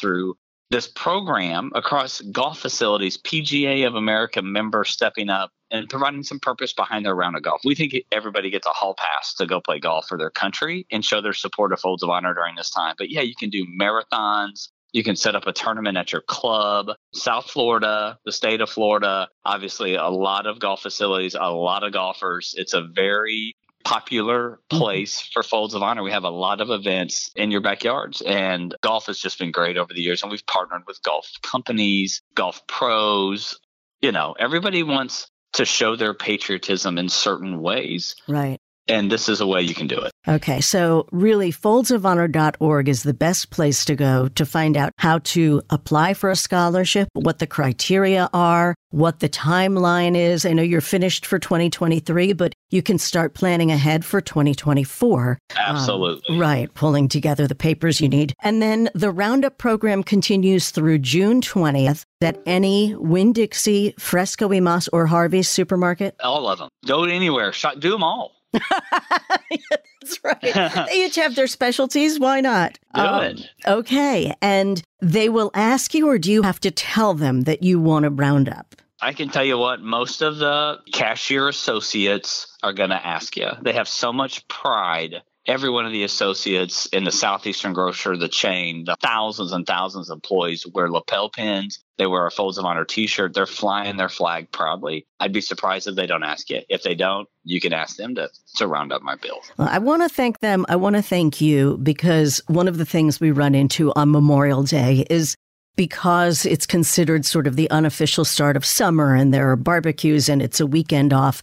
through 0.00 0.36
this 0.70 0.88
program 0.88 1.70
across 1.74 2.20
golf 2.20 2.58
facilities, 2.58 3.18
PGA 3.18 3.86
of 3.86 3.94
America 3.94 4.42
members 4.42 4.90
stepping 4.90 5.28
up 5.28 5.50
and 5.70 5.88
providing 5.88 6.22
some 6.22 6.40
purpose 6.40 6.72
behind 6.72 7.04
their 7.04 7.14
round 7.14 7.36
of 7.36 7.42
golf. 7.42 7.60
We 7.64 7.74
think 7.74 7.94
everybody 8.12 8.50
gets 8.50 8.66
a 8.66 8.70
hall 8.70 8.94
pass 8.96 9.34
to 9.34 9.46
go 9.46 9.60
play 9.60 9.78
golf 9.78 10.06
for 10.08 10.18
their 10.18 10.30
country 10.30 10.86
and 10.90 11.04
show 11.04 11.20
their 11.20 11.32
support 11.32 11.72
of 11.72 11.80
Folds 11.80 12.02
of 12.02 12.10
Honor 12.10 12.34
during 12.34 12.56
this 12.56 12.70
time. 12.70 12.94
But 12.98 13.10
yeah, 13.10 13.22
you 13.22 13.34
can 13.36 13.50
do 13.50 13.64
marathons, 13.80 14.68
you 14.92 15.04
can 15.04 15.16
set 15.16 15.36
up 15.36 15.46
a 15.46 15.52
tournament 15.52 15.98
at 15.98 16.12
your 16.12 16.22
club. 16.22 16.90
South 17.12 17.50
Florida, 17.50 18.18
the 18.24 18.32
state 18.32 18.60
of 18.60 18.70
Florida, 18.70 19.28
obviously 19.44 19.94
a 19.94 20.08
lot 20.08 20.46
of 20.46 20.58
golf 20.58 20.80
facilities, 20.80 21.36
a 21.38 21.50
lot 21.50 21.82
of 21.82 21.92
golfers. 21.92 22.54
It's 22.56 22.72
a 22.72 22.82
very 22.82 23.54
popular 23.86 24.50
mm-hmm. 24.50 24.78
place 24.78 25.20
for 25.32 25.44
Folds 25.44 25.74
of 25.74 25.82
Honor. 25.82 26.02
We 26.02 26.10
have 26.10 26.24
a 26.24 26.30
lot 26.30 26.60
of 26.60 26.70
events 26.70 27.30
in 27.36 27.52
your 27.52 27.60
backyards, 27.60 28.20
and 28.20 28.74
golf 28.82 29.06
has 29.06 29.18
just 29.18 29.38
been 29.38 29.52
great 29.52 29.78
over 29.78 29.94
the 29.94 30.00
years. 30.00 30.22
And 30.22 30.30
we've 30.30 30.46
partnered 30.46 30.82
with 30.88 31.00
golf 31.02 31.30
companies, 31.42 32.20
golf 32.34 32.66
pros. 32.66 33.58
You 34.02 34.10
know, 34.10 34.34
everybody 34.38 34.82
wants 34.82 35.30
to 35.52 35.64
show 35.64 35.94
their 35.94 36.14
patriotism 36.14 36.98
in 36.98 37.08
certain 37.08 37.62
ways. 37.62 38.16
Right. 38.26 38.60
And 38.88 39.10
this 39.10 39.28
is 39.28 39.40
a 39.40 39.46
way 39.46 39.62
you 39.62 39.74
can 39.74 39.86
do 39.86 39.98
it. 39.98 40.12
Okay, 40.28 40.60
so 40.60 41.06
really, 41.12 41.52
foldsofhonor.org 41.52 42.88
is 42.88 43.02
the 43.02 43.14
best 43.14 43.50
place 43.50 43.84
to 43.84 43.94
go 43.94 44.28
to 44.28 44.44
find 44.44 44.76
out 44.76 44.92
how 44.98 45.18
to 45.18 45.62
apply 45.70 46.14
for 46.14 46.30
a 46.30 46.36
scholarship, 46.36 47.08
what 47.14 47.38
the 47.38 47.46
criteria 47.46 48.28
are, 48.32 48.74
what 48.90 49.20
the 49.20 49.28
timeline 49.28 50.16
is. 50.16 50.44
I 50.44 50.52
know 50.52 50.62
you're 50.62 50.80
finished 50.80 51.26
for 51.26 51.38
2023, 51.38 52.32
but 52.32 52.54
you 52.70 52.82
can 52.82 52.98
start 52.98 53.34
planning 53.34 53.70
ahead 53.70 54.04
for 54.04 54.20
2024. 54.20 55.38
Absolutely. 55.56 56.34
Um, 56.34 56.40
right, 56.40 56.72
pulling 56.74 57.08
together 57.08 57.46
the 57.46 57.54
papers 57.54 58.00
you 58.00 58.08
need. 58.08 58.34
And 58.42 58.60
then 58.60 58.88
the 58.94 59.10
Roundup 59.10 59.58
program 59.58 60.02
continues 60.02 60.70
through 60.70 60.98
June 60.98 61.40
20th 61.40 62.04
at 62.20 62.40
any 62.46 62.94
Winn 62.96 63.32
Dixie, 63.32 63.94
Fresco 63.98 64.48
y 64.48 64.60
Mas, 64.60 64.88
or 64.88 65.06
Harvey's 65.06 65.48
supermarket? 65.48 66.16
All 66.22 66.48
of 66.48 66.58
them. 66.58 66.68
Go 66.86 67.04
anywhere. 67.04 67.52
Do 67.78 67.90
them 67.90 68.02
all. 68.02 68.35
That's 70.00 70.24
right. 70.24 70.86
they 70.88 71.06
each 71.06 71.16
have 71.16 71.34
their 71.34 71.46
specialties. 71.46 72.18
Why 72.18 72.40
not? 72.40 72.78
Um, 72.94 73.36
okay. 73.66 74.34
And 74.40 74.82
they 75.00 75.28
will 75.28 75.50
ask 75.54 75.94
you, 75.94 76.08
or 76.08 76.18
do 76.18 76.30
you 76.30 76.42
have 76.42 76.60
to 76.60 76.70
tell 76.70 77.14
them 77.14 77.42
that 77.42 77.62
you 77.62 77.80
want 77.80 78.04
to 78.04 78.10
round 78.10 78.48
up? 78.48 78.74
I 79.00 79.12
can 79.12 79.28
tell 79.28 79.44
you 79.44 79.58
what, 79.58 79.80
most 79.80 80.22
of 80.22 80.38
the 80.38 80.78
cashier 80.92 81.48
associates 81.48 82.56
are 82.62 82.72
going 82.72 82.90
to 82.90 83.06
ask 83.06 83.36
you. 83.36 83.50
They 83.62 83.74
have 83.74 83.88
so 83.88 84.12
much 84.12 84.48
pride 84.48 85.22
every 85.46 85.70
one 85.70 85.86
of 85.86 85.92
the 85.92 86.04
associates 86.04 86.86
in 86.86 87.04
the 87.04 87.12
Southeastern 87.12 87.72
Grocer, 87.72 88.16
the 88.16 88.28
chain, 88.28 88.84
the 88.84 88.96
thousands 89.00 89.52
and 89.52 89.66
thousands 89.66 90.10
of 90.10 90.16
employees 90.16 90.66
wear 90.66 90.90
lapel 90.90 91.30
pins. 91.30 91.78
They 91.98 92.06
wear 92.06 92.26
a 92.26 92.30
Folds 92.30 92.58
of 92.58 92.64
Honor 92.64 92.84
t 92.84 93.06
shirt. 93.06 93.34
They're 93.34 93.46
flying 93.46 93.96
their 93.96 94.08
flag 94.08 94.50
proudly. 94.52 95.06
I'd 95.18 95.32
be 95.32 95.40
surprised 95.40 95.86
if 95.86 95.94
they 95.94 96.06
don't 96.06 96.24
ask 96.24 96.50
you. 96.50 96.60
If 96.68 96.82
they 96.82 96.94
don't, 96.94 97.28
you 97.44 97.60
can 97.60 97.72
ask 97.72 97.96
them 97.96 98.14
to, 98.16 98.28
to 98.56 98.66
round 98.66 98.92
up 98.92 99.02
my 99.02 99.16
bill. 99.16 99.40
Well, 99.56 99.68
I 99.70 99.78
want 99.78 100.02
to 100.02 100.08
thank 100.08 100.40
them. 100.40 100.66
I 100.68 100.76
want 100.76 100.96
to 100.96 101.02
thank 101.02 101.40
you 101.40 101.78
because 101.78 102.40
one 102.48 102.68
of 102.68 102.78
the 102.78 102.84
things 102.84 103.20
we 103.20 103.30
run 103.30 103.54
into 103.54 103.92
on 103.94 104.10
Memorial 104.10 104.62
Day 104.62 105.06
is 105.08 105.36
because 105.76 106.46
it's 106.46 106.66
considered 106.66 107.24
sort 107.24 107.46
of 107.46 107.56
the 107.56 107.70
unofficial 107.70 108.24
start 108.24 108.56
of 108.56 108.64
summer 108.64 109.14
and 109.14 109.32
there 109.32 109.50
are 109.50 109.56
barbecues 109.56 110.28
and 110.28 110.42
it's 110.42 110.58
a 110.58 110.66
weekend 110.66 111.12
off, 111.12 111.42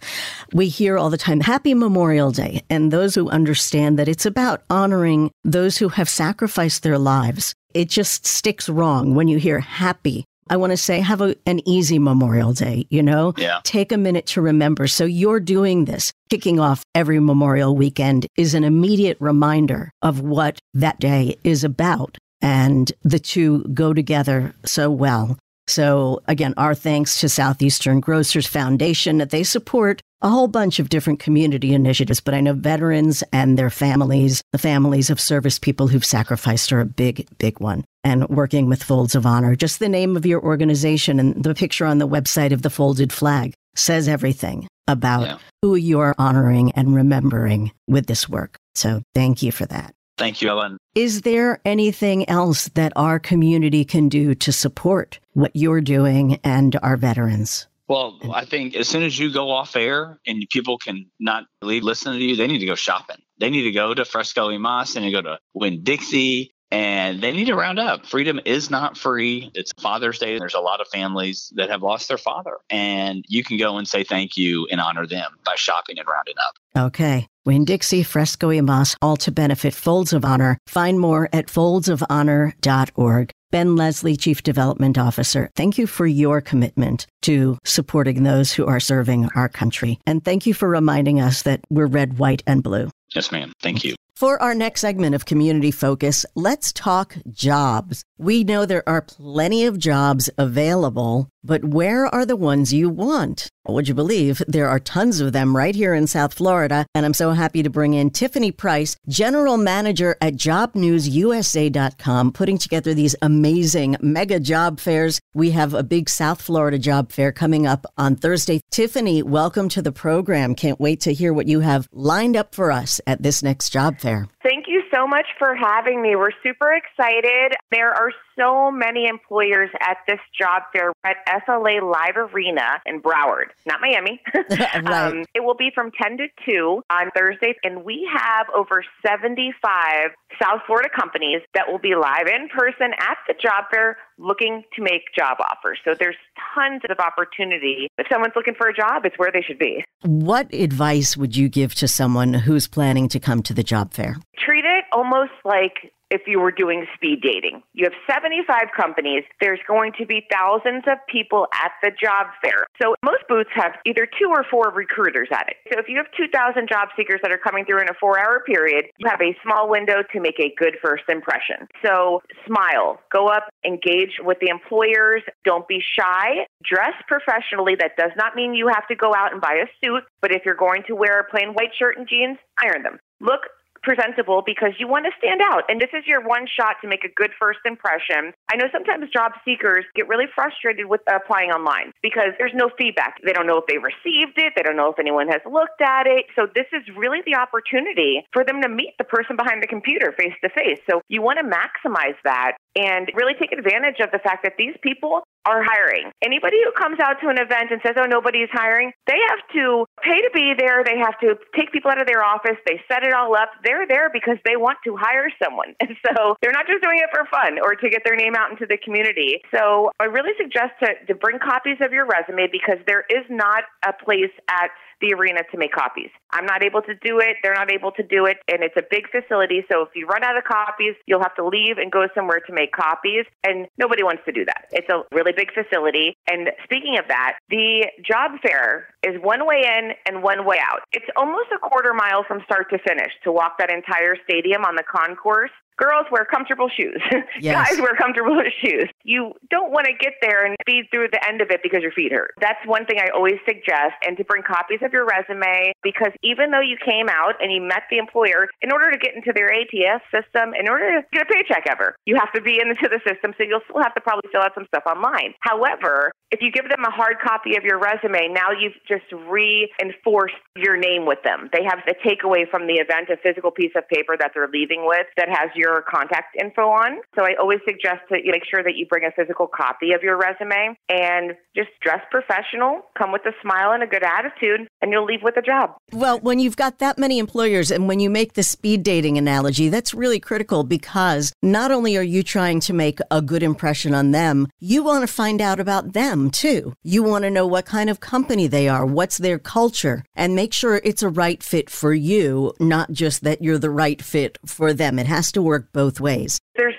we 0.53 0.67
hear 0.67 0.97
all 0.97 1.09
the 1.09 1.17
time, 1.17 1.39
Happy 1.39 1.73
Memorial 1.73 2.31
Day. 2.31 2.63
And 2.69 2.91
those 2.91 3.15
who 3.15 3.29
understand 3.29 3.97
that 3.99 4.07
it's 4.07 4.25
about 4.25 4.63
honoring 4.69 5.31
those 5.43 5.77
who 5.77 5.89
have 5.89 6.09
sacrificed 6.09 6.83
their 6.83 6.97
lives, 6.97 7.53
it 7.73 7.89
just 7.89 8.25
sticks 8.25 8.67
wrong 8.67 9.15
when 9.15 9.27
you 9.27 9.37
hear 9.37 9.59
happy. 9.59 10.25
I 10.49 10.57
want 10.57 10.71
to 10.71 10.77
say, 10.77 10.99
have 10.99 11.21
a, 11.21 11.35
an 11.45 11.67
easy 11.67 11.99
Memorial 11.99 12.53
Day, 12.53 12.85
you 12.89 13.01
know? 13.01 13.33
Yeah. 13.37 13.59
Take 13.63 13.91
a 13.91 13.97
minute 13.97 14.25
to 14.27 14.41
remember. 14.41 14.87
So 14.87 15.05
you're 15.05 15.39
doing 15.39 15.85
this, 15.85 16.11
kicking 16.29 16.59
off 16.59 16.83
every 16.93 17.19
Memorial 17.19 17.75
weekend 17.75 18.27
is 18.37 18.53
an 18.53 18.63
immediate 18.63 19.17
reminder 19.19 19.91
of 20.01 20.21
what 20.21 20.59
that 20.73 20.99
day 20.99 21.37
is 21.43 21.63
about 21.63 22.17
and 22.41 22.91
the 23.03 23.19
two 23.19 23.63
go 23.73 23.93
together 23.93 24.53
so 24.65 24.91
well. 24.91 25.37
So, 25.65 26.21
again, 26.27 26.53
our 26.57 26.75
thanks 26.75 27.21
to 27.21 27.29
Southeastern 27.29 28.01
Grocers 28.01 28.45
Foundation. 28.45 29.17
That 29.17 29.29
they 29.29 29.43
support 29.43 30.01
a 30.23 30.29
whole 30.29 30.47
bunch 30.47 30.79
of 30.79 30.89
different 30.89 31.19
community 31.19 31.73
initiatives, 31.73 32.21
but 32.21 32.33
I 32.33 32.39
know 32.39 32.53
veterans 32.53 33.23
and 33.33 33.59
their 33.59 33.69
families, 33.69 34.41
the 34.53 34.57
families 34.57 35.09
of 35.09 35.19
service 35.19 35.59
people 35.59 35.89
who've 35.89 36.05
sacrificed, 36.05 36.71
are 36.71 36.79
a 36.79 36.85
big, 36.85 37.27
big 37.37 37.59
one. 37.59 37.83
And 38.05 38.27
working 38.29 38.67
with 38.69 38.81
Folds 38.81 39.15
of 39.15 39.25
Honor, 39.25 39.55
just 39.55 39.79
the 39.79 39.89
name 39.89 40.15
of 40.15 40.25
your 40.25 40.41
organization 40.41 41.19
and 41.19 41.43
the 41.43 41.53
picture 41.53 41.85
on 41.85 41.97
the 41.97 42.07
website 42.07 42.53
of 42.53 42.61
the 42.61 42.69
folded 42.69 43.11
flag 43.11 43.53
says 43.75 44.07
everything 44.07 44.67
about 44.87 45.27
yeah. 45.27 45.37
who 45.61 45.75
you're 45.75 46.15
honoring 46.17 46.71
and 46.71 46.95
remembering 46.95 47.71
with 47.87 48.07
this 48.07 48.27
work. 48.29 48.57
So, 48.75 49.01
thank 49.13 49.43
you 49.43 49.51
for 49.51 49.65
that. 49.65 49.93
Thank 50.17 50.41
you, 50.41 50.49
Ellen. 50.49 50.77
Is 50.95 51.21
there 51.21 51.59
anything 51.65 52.29
else 52.29 52.69
that 52.69 52.93
our 52.95 53.19
community 53.19 53.83
can 53.83 54.09
do 54.09 54.35
to 54.35 54.51
support 54.51 55.19
what 55.33 55.51
you're 55.55 55.81
doing 55.81 56.39
and 56.43 56.77
our 56.83 56.97
veterans? 56.97 57.67
Well, 57.93 58.17
I 58.33 58.43
think 58.43 58.75
as 58.75 58.87
soon 58.87 59.03
as 59.03 59.19
you 59.19 59.31
go 59.31 59.51
off 59.51 59.75
air 59.75 60.19
and 60.25 60.43
people 60.49 60.79
can 60.79 61.05
not 61.19 61.43
leave 61.61 61.83
listening 61.83 62.17
to 62.17 62.25
you, 62.25 62.35
they 62.35 62.47
need 62.47 62.57
to 62.57 62.65
go 62.65 62.73
shopping. 62.73 63.17
They 63.37 63.51
need 63.51 63.63
to 63.63 63.71
go 63.71 63.93
to 63.93 64.03
Fresco 64.03 64.49
y 64.49 64.57
Mas 64.57 64.95
and 64.95 65.11
go 65.11 65.21
to 65.21 65.37
Winn 65.53 65.83
Dixie 65.83 66.55
and 66.71 67.21
they 67.21 67.31
need 67.31 67.45
to 67.45 67.55
round 67.55 67.77
up. 67.77 68.07
Freedom 68.07 68.39
is 68.45 68.71
not 68.71 68.97
free. 68.97 69.51
It's 69.53 69.71
Father's 69.79 70.17
Day. 70.17 70.39
There's 70.39 70.55
a 70.55 70.59
lot 70.59 70.81
of 70.81 70.87
families 70.87 71.53
that 71.55 71.69
have 71.69 71.83
lost 71.83 72.07
their 72.07 72.17
father, 72.17 72.57
and 72.71 73.23
you 73.27 73.43
can 73.43 73.59
go 73.59 73.77
and 73.77 73.87
say 73.87 74.03
thank 74.03 74.37
you 74.37 74.67
and 74.71 74.81
honor 74.81 75.05
them 75.05 75.29
by 75.45 75.53
shopping 75.55 75.99
and 75.99 76.07
rounding 76.07 76.33
up. 76.39 76.87
Okay. 76.87 77.27
Winn 77.45 77.63
Dixie, 77.63 78.01
Fresco 78.01 78.47
y 78.47 78.61
Mas, 78.61 78.95
all 79.03 79.17
to 79.17 79.31
benefit 79.31 79.75
Folds 79.75 80.13
of 80.13 80.25
Honor. 80.25 80.57
Find 80.65 80.99
more 80.99 81.29
at 81.31 81.45
foldsofhonor.org. 81.45 83.29
Ben 83.53 83.75
Leslie, 83.75 84.17
Chief 84.17 84.41
Development 84.41 84.97
Officer, 84.97 85.51
thank 85.55 85.77
you 85.77 85.85
for 85.85 86.07
your 86.07 86.41
commitment 86.41 87.05
to 87.21 87.59
supporting 87.63 88.23
those 88.23 88.51
who 88.51 88.65
are 88.65 88.79
serving 88.79 89.29
our 89.35 89.47
country. 89.47 89.99
And 90.07 90.25
thank 90.25 90.47
you 90.47 90.55
for 90.55 90.67
reminding 90.67 91.21
us 91.21 91.43
that 91.43 91.61
we're 91.69 91.85
red, 91.85 92.17
white, 92.17 92.41
and 92.47 92.63
blue. 92.63 92.89
Yes, 93.13 93.31
ma'am. 93.31 93.51
Thank 93.61 93.83
you. 93.83 93.95
For 94.15 94.41
our 94.41 94.53
next 94.53 94.81
segment 94.81 95.15
of 95.15 95.25
Community 95.25 95.71
Focus, 95.71 96.25
let's 96.35 96.71
talk 96.71 97.17
jobs. 97.31 98.03
We 98.17 98.43
know 98.43 98.65
there 98.65 98.87
are 98.87 99.01
plenty 99.01 99.65
of 99.65 99.79
jobs 99.79 100.29
available, 100.37 101.29
but 101.43 101.65
where 101.65 102.05
are 102.05 102.25
the 102.25 102.37
ones 102.37 102.71
you 102.71 102.89
want? 102.89 103.49
Would 103.67 103.87
you 103.87 103.93
believe 103.93 104.41
there 104.47 104.67
are 104.67 104.79
tons 104.79 105.19
of 105.19 105.31
them 105.31 105.55
right 105.55 105.73
here 105.73 105.93
in 105.93 106.05
South 106.07 106.33
Florida? 106.33 106.85
And 106.93 107.05
I'm 107.05 107.13
so 107.13 107.31
happy 107.31 107.63
to 107.63 107.69
bring 107.69 107.93
in 107.93 108.09
Tiffany 108.11 108.51
Price, 108.51 108.97
General 109.07 109.57
Manager 109.57 110.17
at 110.21 110.35
JobNewsUSA.com, 110.35 112.33
putting 112.33 112.57
together 112.57 112.93
these 112.93 113.15
amazing 113.21 113.95
mega 114.01 114.39
job 114.39 114.79
fairs. 114.81 115.19
We 115.33 115.51
have 115.51 115.73
a 115.73 115.83
big 115.83 116.09
South 116.09 116.41
Florida 116.41 116.77
job 116.77 117.11
fair 117.11 117.31
coming 117.31 117.65
up 117.65 117.85
on 117.97 118.17
Thursday. 118.17 118.59
Tiffany, 118.69 119.23
welcome 119.23 119.69
to 119.69 119.81
the 119.81 119.93
program. 119.93 120.55
Can't 120.55 120.79
wait 120.79 120.99
to 121.01 121.13
hear 121.13 121.33
what 121.33 121.47
you 121.47 121.61
have 121.61 121.87
lined 121.91 122.35
up 122.35 122.53
for 122.53 122.71
us 122.71 122.99
at 123.05 123.21
this 123.21 123.43
next 123.43 123.69
job 123.69 123.99
fair. 123.99 124.27
Thank 124.41 124.65
you 124.67 124.83
so 124.93 125.05
much 125.05 125.25
for 125.37 125.55
having 125.55 126.01
me. 126.01 126.15
We're 126.15 126.31
super 126.41 126.73
excited. 126.73 127.53
There 127.71 127.91
are 127.91 128.11
so 128.39 128.71
many 128.71 129.07
employers 129.07 129.69
at 129.81 129.97
this 130.07 130.19
job 130.39 130.63
fair 130.73 130.92
at 131.03 131.17
FLA 131.45 131.83
Live 131.83 132.17
Arena 132.17 132.81
in 132.85 133.01
Broward, 133.01 133.47
not 133.65 133.81
Miami. 133.81 134.21
right. 134.49 134.85
um, 134.87 135.25
it 135.33 135.43
will 135.43 135.55
be 135.55 135.71
from 135.73 135.91
10 135.91 136.17
to 136.17 136.27
2 136.49 136.81
on 136.89 137.11
Thursday, 137.15 137.55
and 137.63 137.83
we 137.83 138.09
have 138.11 138.47
over 138.55 138.83
75 139.05 140.11
South 140.41 140.61
Florida 140.65 140.89
companies 140.93 141.41
that 141.53 141.65
will 141.69 141.79
be 141.79 141.95
live 141.95 142.27
in 142.27 142.49
person 142.49 142.91
at 142.97 143.17
the 143.27 143.33
job 143.33 143.65
fair 143.71 143.97
looking 144.17 144.63
to 144.75 144.81
make 144.81 145.03
job 145.17 145.37
offers. 145.39 145.79
So 145.83 145.93
there's 145.97 146.15
tons 146.55 146.81
of 146.89 146.99
opportunity. 146.99 147.87
If 147.97 148.07
someone's 148.11 148.33
looking 148.35 148.55
for 148.55 148.67
a 148.67 148.73
job, 148.73 149.05
it's 149.05 149.17
where 149.17 149.31
they 149.31 149.41
should 149.41 149.59
be. 149.59 149.83
What 150.01 150.53
advice 150.53 151.17
would 151.17 151.35
you 151.35 151.49
give 151.49 151.75
to 151.75 151.87
someone 151.87 152.33
who's 152.33 152.67
planning 152.67 153.07
to 153.09 153.19
come 153.19 153.43
to 153.43 153.53
the 153.53 153.63
job 153.63 153.93
fair? 153.93 154.17
Treat 154.37 154.65
it 154.65 154.85
almost 154.91 155.31
like 155.45 155.91
if 156.13 156.21
you 156.27 156.39
were 156.39 156.51
doing 156.51 156.85
speed 156.93 157.21
dating. 157.25 157.63
You 157.73 157.89
have 157.89 157.97
75 158.07 158.69
companies. 158.77 159.23
There's 159.41 159.59
going 159.67 159.93
to 159.97 160.05
be 160.05 160.27
thousands 160.31 160.83
of 160.85 160.99
people 161.09 161.47
at 161.51 161.71
the 161.81 161.89
job 161.89 162.27
fair. 162.37 162.69
So 162.79 162.93
most 163.03 163.25
booths 163.27 163.49
have 163.55 163.73
either 163.85 164.05
two 164.05 164.29
or 164.29 164.45
four 164.49 164.69
recruiters 164.69 165.29
at 165.33 165.49
it. 165.49 165.57
So 165.73 165.79
if 165.79 165.89
you 165.89 165.97
have 165.97 166.05
2,000 166.15 166.69
job 166.69 166.89
seekers 166.95 167.19
that 167.23 167.31
are 167.31 167.41
coming 167.41 167.65
through 167.65 167.81
in 167.81 167.89
a 167.89 167.97
four 167.99 168.19
hour 168.19 168.43
period, 168.45 168.85
you 168.97 169.09
have 169.09 169.21
a 169.21 169.35
small 169.41 169.67
window 169.67 170.03
to 170.13 170.19
make 170.19 170.39
a 170.39 170.53
good 170.55 170.77
first 170.83 171.03
impression. 171.09 171.65
So 171.83 172.21
smile, 172.45 172.99
go 173.11 173.27
up, 173.27 173.49
engage 173.65 174.21
with 174.21 174.37
the 174.39 174.49
employers. 174.49 175.23
Don't 175.43 175.67
be 175.67 175.81
shy. 175.81 176.45
Dress 176.63 176.93
professionally. 177.07 177.73
That 177.73 177.97
does 177.97 178.11
not 178.15 178.35
mean 178.35 178.53
you 178.53 178.67
have 178.67 178.87
to 178.87 178.95
go 178.95 179.15
out 179.15 179.33
and 179.33 179.41
buy 179.41 179.57
a 179.65 179.67
suit, 179.83 180.03
but 180.21 180.31
if 180.31 180.43
you're 180.45 180.53
going 180.53 180.83
to 180.87 180.93
wear 180.93 181.19
a 181.19 181.23
plain 181.23 181.53
white 181.53 181.73
shirt 181.77 181.97
and 181.97 182.07
jeans, 182.07 182.37
iron 182.61 182.83
them. 182.83 182.99
Look 183.19 183.41
presentable 183.83 184.41
because 184.45 184.71
you 184.79 184.87
want 184.87 185.05
to 185.05 185.13
stand 185.19 185.41
out. 185.43 185.63
And 185.69 185.79
this 185.79 185.91
is 185.93 186.07
your 186.07 186.23
one 186.25 186.47
shot 186.47 186.79
to 186.81 186.87
make 186.87 187.03
a 187.03 187.11
good 187.11 187.31
first 187.37 187.59
impression. 187.65 188.33
I 188.51 188.55
know 188.55 188.67
sometimes 188.71 189.11
job 189.11 189.33
seekers 189.45 189.85
get 189.95 190.07
really 190.07 190.25
frustrated 190.33 190.87
with 190.87 191.01
applying 191.07 191.51
online 191.51 191.91
because 192.01 192.33
there's 192.39 192.55
no 192.55 192.71
feedback. 192.77 193.19
They 193.23 193.33
don't 193.33 193.47
know 193.47 193.59
if 193.59 193.67
they 193.67 193.77
received 193.77 194.39
it, 194.39 194.53
they 194.55 194.63
don't 194.63 194.77
know 194.77 194.89
if 194.89 194.99
anyone 194.99 195.27
has 195.27 195.41
looked 195.45 195.81
at 195.81 196.07
it. 196.07 196.25
So, 196.35 196.47
this 196.53 196.67
is 196.71 196.83
really 196.95 197.19
the 197.25 197.35
opportunity 197.35 198.23
for 198.31 198.43
them 198.43 198.61
to 198.61 198.69
meet 198.69 198.95
the 198.97 199.03
person 199.03 199.35
behind 199.35 199.61
the 199.61 199.67
computer 199.67 200.13
face 200.17 200.33
to 200.43 200.49
face. 200.49 200.79
So, 200.89 201.01
you 201.09 201.21
want 201.21 201.39
to 201.39 201.45
maximize 201.45 202.17
that 202.23 202.57
and 202.75 203.11
really 203.13 203.33
take 203.39 203.51
advantage 203.51 203.99
of 203.99 204.11
the 204.11 204.19
fact 204.19 204.43
that 204.43 204.53
these 204.57 204.75
people 204.81 205.23
are 205.45 205.63
hiring. 205.63 206.11
Anybody 206.21 206.57
who 206.63 206.71
comes 206.79 206.99
out 206.99 207.19
to 207.21 207.29
an 207.29 207.37
event 207.37 207.71
and 207.71 207.81
says, 207.85 207.95
oh, 207.97 208.05
nobody's 208.05 208.49
hiring, 208.51 208.91
they 209.07 209.19
have 209.29 209.39
to 209.55 209.85
pay 210.01 210.21
to 210.21 210.31
be 210.33 210.53
there. 210.57 210.83
They 210.83 210.97
have 210.97 211.19
to 211.19 211.35
take 211.55 211.71
people 211.71 211.91
out 211.91 211.99
of 211.99 212.07
their 212.07 212.23
office. 212.23 212.57
They 212.65 212.81
set 212.87 213.03
it 213.03 213.13
all 213.13 213.35
up. 213.35 213.51
They're 213.63 213.87
there 213.87 214.09
because 214.11 214.37
they 214.45 214.55
want 214.55 214.77
to 214.85 214.95
hire 214.95 215.29
someone. 215.41 215.75
And 215.83 215.97
so 216.07 216.37
they're 216.41 216.53
not 216.53 216.65
just 216.65 216.81
doing 216.81 216.99
it 216.99 217.09
for 217.11 217.27
fun 217.29 217.59
or 217.59 217.75
to 217.75 217.89
get 217.89 218.03
their 218.05 218.15
name 218.15 218.35
out 218.35 218.49
into 218.49 218.65
the 218.65 218.77
community. 218.77 219.41
So 219.53 219.91
I 219.99 220.05
really 220.05 220.31
suggest 220.39 220.71
to, 220.81 220.95
to 221.07 221.13
bring 221.13 221.39
copies 221.39 221.75
of 221.81 221.91
your 221.91 222.07
resume 222.07 222.47
because 222.49 222.79
there 222.87 223.03
is 223.09 223.25
not 223.29 223.63
a 223.85 223.91
place 223.91 224.31
at 224.49 224.71
the 225.03 225.13
arena 225.13 225.41
to 225.51 225.57
make 225.57 225.73
copies. 225.73 226.09
I'm 226.31 226.45
not 226.45 226.63
able 226.63 226.81
to 226.83 226.95
do 227.03 227.19
it. 227.19 227.35
They're 227.43 227.53
not 227.53 227.69
able 227.69 227.91
to 227.91 228.03
do 228.03 228.25
it. 228.25 228.37
And 228.47 228.63
it's 228.63 228.75
a 228.77 228.83
big 228.89 229.11
facility. 229.11 229.63
So 229.69 229.81
if 229.83 229.89
you 229.93 230.07
run 230.07 230.23
out 230.23 230.37
of 230.37 230.45
copies, 230.45 230.95
you'll 231.05 231.21
have 231.21 231.35
to 231.35 231.45
leave 231.45 231.77
and 231.77 231.91
go 231.91 232.07
somewhere 232.15 232.39
to 232.47 232.53
make 232.53 232.71
copies. 232.71 233.25
And 233.43 233.67
nobody 233.77 234.01
wants 234.03 234.23
to 234.25 234.31
do 234.31 234.45
that. 234.45 234.65
It's 234.71 234.87
a 234.89 235.03
really 235.13 235.33
big 235.35 235.51
facility. 235.53 236.15
And 236.27 236.49
speaking 236.63 236.97
of 236.97 237.05
that, 237.09 237.37
the 237.49 237.87
job 238.01 238.39
fair 238.41 238.87
is 239.03 239.19
one 239.21 239.45
way 239.45 239.67
in 239.67 239.91
and 240.07 240.23
one 240.23 240.45
way 240.45 240.57
out. 240.63 240.81
It's 240.93 241.05
almost 241.17 241.49
a 241.53 241.59
quarter 241.59 241.93
mile 241.93 242.23
from 242.25 242.41
start 242.45 242.69
to 242.71 242.79
finish 242.79 243.11
to 243.25 243.31
walk 243.31 243.57
that 243.59 243.69
entire 243.69 244.15
stadium 244.23 244.63
on 244.63 244.75
the 244.75 244.83
concourse. 244.83 245.51
Girls 245.75 246.05
wear 246.11 246.23
comfortable 246.23 246.69
shoes. 246.69 247.01
Yes. 247.41 247.71
Guys 247.71 247.81
wear 247.81 247.95
comfortable 247.95 248.39
shoes. 248.61 248.87
You 249.03 249.33
don't 249.49 249.71
want 249.71 249.87
to 249.87 249.93
get 249.99 250.13
there 250.21 250.45
and 250.45 250.55
speed 250.61 250.85
through 250.91 251.09
the 251.11 251.19
end 251.27 251.41
of 251.41 251.51
it 251.51 251.61
because 251.61 251.81
your 251.81 251.91
feet 251.91 252.11
hurt. 252.11 252.31
That's 252.39 252.59
one 252.65 252.85
thing 252.85 252.99
I 252.99 253.11
always 253.13 253.39
suggest 253.45 253.99
and 254.05 254.17
to 254.17 254.23
bring 254.23 254.43
copies 254.43 254.79
of 254.81 254.91
your 254.91 255.05
resume 255.05 255.73
because 255.83 256.11
even 256.23 256.51
though 256.51 256.63
you 256.63 256.77
came 256.79 257.09
out 257.09 257.35
and 257.41 257.51
you 257.51 257.61
met 257.61 257.83
the 257.91 257.97
employer, 257.97 258.47
in 258.61 258.71
order 258.71 258.91
to 258.91 258.97
get 258.97 259.15
into 259.15 259.33
their 259.35 259.51
ATS 259.51 260.03
system, 260.11 260.53
in 260.55 260.69
order 260.69 261.01
to 261.01 261.07
get 261.11 261.23
a 261.23 261.29
paycheck 261.29 261.67
ever, 261.67 261.95
you 262.05 262.15
have 262.15 262.31
to 262.33 262.41
be 262.41 262.59
into 262.59 262.87
the 262.87 262.99
system. 263.03 263.33
So 263.37 263.43
you'll 263.43 263.65
still 263.69 263.83
have 263.83 263.93
to 263.95 264.01
probably 264.01 264.29
fill 264.31 264.41
out 264.41 264.55
some 264.55 264.65
stuff 264.67 264.83
online. 264.87 265.35
However, 265.41 266.11
if 266.31 266.41
you 266.41 266.51
give 266.51 266.69
them 266.69 266.83
a 266.87 266.91
hard 266.91 267.19
copy 267.21 267.57
of 267.57 267.63
your 267.63 267.77
resume, 267.77 268.31
now 268.33 268.49
you've 268.49 268.79
just 268.87 269.05
reinforced 269.11 270.39
your 270.55 270.77
name 270.77 271.05
with 271.05 271.19
them. 271.23 271.49
They 271.53 271.63
have 271.63 271.79
the 271.85 271.93
takeaway 272.01 272.49
from 272.49 272.65
the 272.65 272.81
event, 272.81 273.09
a 273.13 273.17
physical 273.21 273.51
piece 273.51 273.71
of 273.75 273.87
paper 273.87 274.17
that 274.17 274.31
they're 274.33 274.49
leaving 274.49 274.85
with 274.87 275.05
that 275.17 275.29
has 275.29 275.51
your 275.55 275.83
contact 275.85 276.35
info 276.41 276.69
on. 276.69 277.01
So 277.15 277.21
I 277.23 277.35
always 277.39 277.59
suggest 277.67 278.09
that 278.09 278.25
you 278.25 278.31
make 278.31 278.45
sure 278.49 278.63
that 278.63 278.75
you 278.75 278.87
bring 278.93 279.05
a 279.05 279.11
physical 279.11 279.47
copy 279.47 279.91
of 279.93 280.03
your 280.03 280.15
resume 280.15 280.77
and 280.87 281.31
just 281.55 281.69
dress 281.81 282.01
professional, 282.11 282.81
come 282.95 283.11
with 283.11 283.23
a 283.25 283.31
smile 283.41 283.71
and 283.71 283.81
a 283.81 283.87
good 283.87 284.03
attitude, 284.03 284.67
and 284.83 284.91
you'll 284.91 285.03
leave 285.03 285.23
with 285.23 285.35
a 285.35 285.41
job. 285.41 285.71
Well, 285.91 286.19
when 286.19 286.37
you've 286.37 286.55
got 286.55 286.77
that 286.77 286.99
many 286.99 287.17
employers 287.17 287.71
and 287.71 287.87
when 287.87 287.99
you 287.99 288.11
make 288.11 288.33
the 288.33 288.43
speed 288.43 288.83
dating 288.83 289.17
analogy, 289.17 289.69
that's 289.69 289.95
really 289.95 290.19
critical 290.19 290.63
because 290.63 291.33
not 291.41 291.71
only 291.71 291.97
are 291.97 292.03
you 292.03 292.21
trying 292.21 292.59
to 292.59 292.73
make 292.73 292.99
a 293.09 293.19
good 293.19 293.41
impression 293.41 293.95
on 293.95 294.11
them, 294.11 294.47
you 294.59 294.83
want 294.83 295.01
to 295.01 295.11
find 295.11 295.41
out 295.41 295.59
about 295.59 295.93
them 295.93 296.29
too. 296.29 296.75
You 296.83 297.01
want 297.01 297.23
to 297.23 297.31
know 297.31 297.47
what 297.47 297.65
kind 297.65 297.89
of 297.89 297.99
company 297.99 298.45
they 298.45 298.69
are, 298.69 298.85
what's 298.85 299.17
their 299.17 299.39
culture, 299.39 300.03
and 300.15 300.35
make 300.35 300.53
sure 300.53 300.79
it's 300.83 301.01
a 301.01 301.09
right 301.09 301.41
fit 301.41 301.67
for 301.67 301.95
you, 301.95 302.53
not 302.59 302.91
just 302.91 303.23
that 303.23 303.41
you're 303.41 303.57
the 303.57 303.71
right 303.71 304.03
fit 304.03 304.37
for 304.45 304.71
them. 304.71 304.99
It 304.99 305.07
has 305.07 305.31
to 305.31 305.41
work 305.41 305.73
both 305.73 305.99
ways. 305.99 306.39
There's 306.55 306.75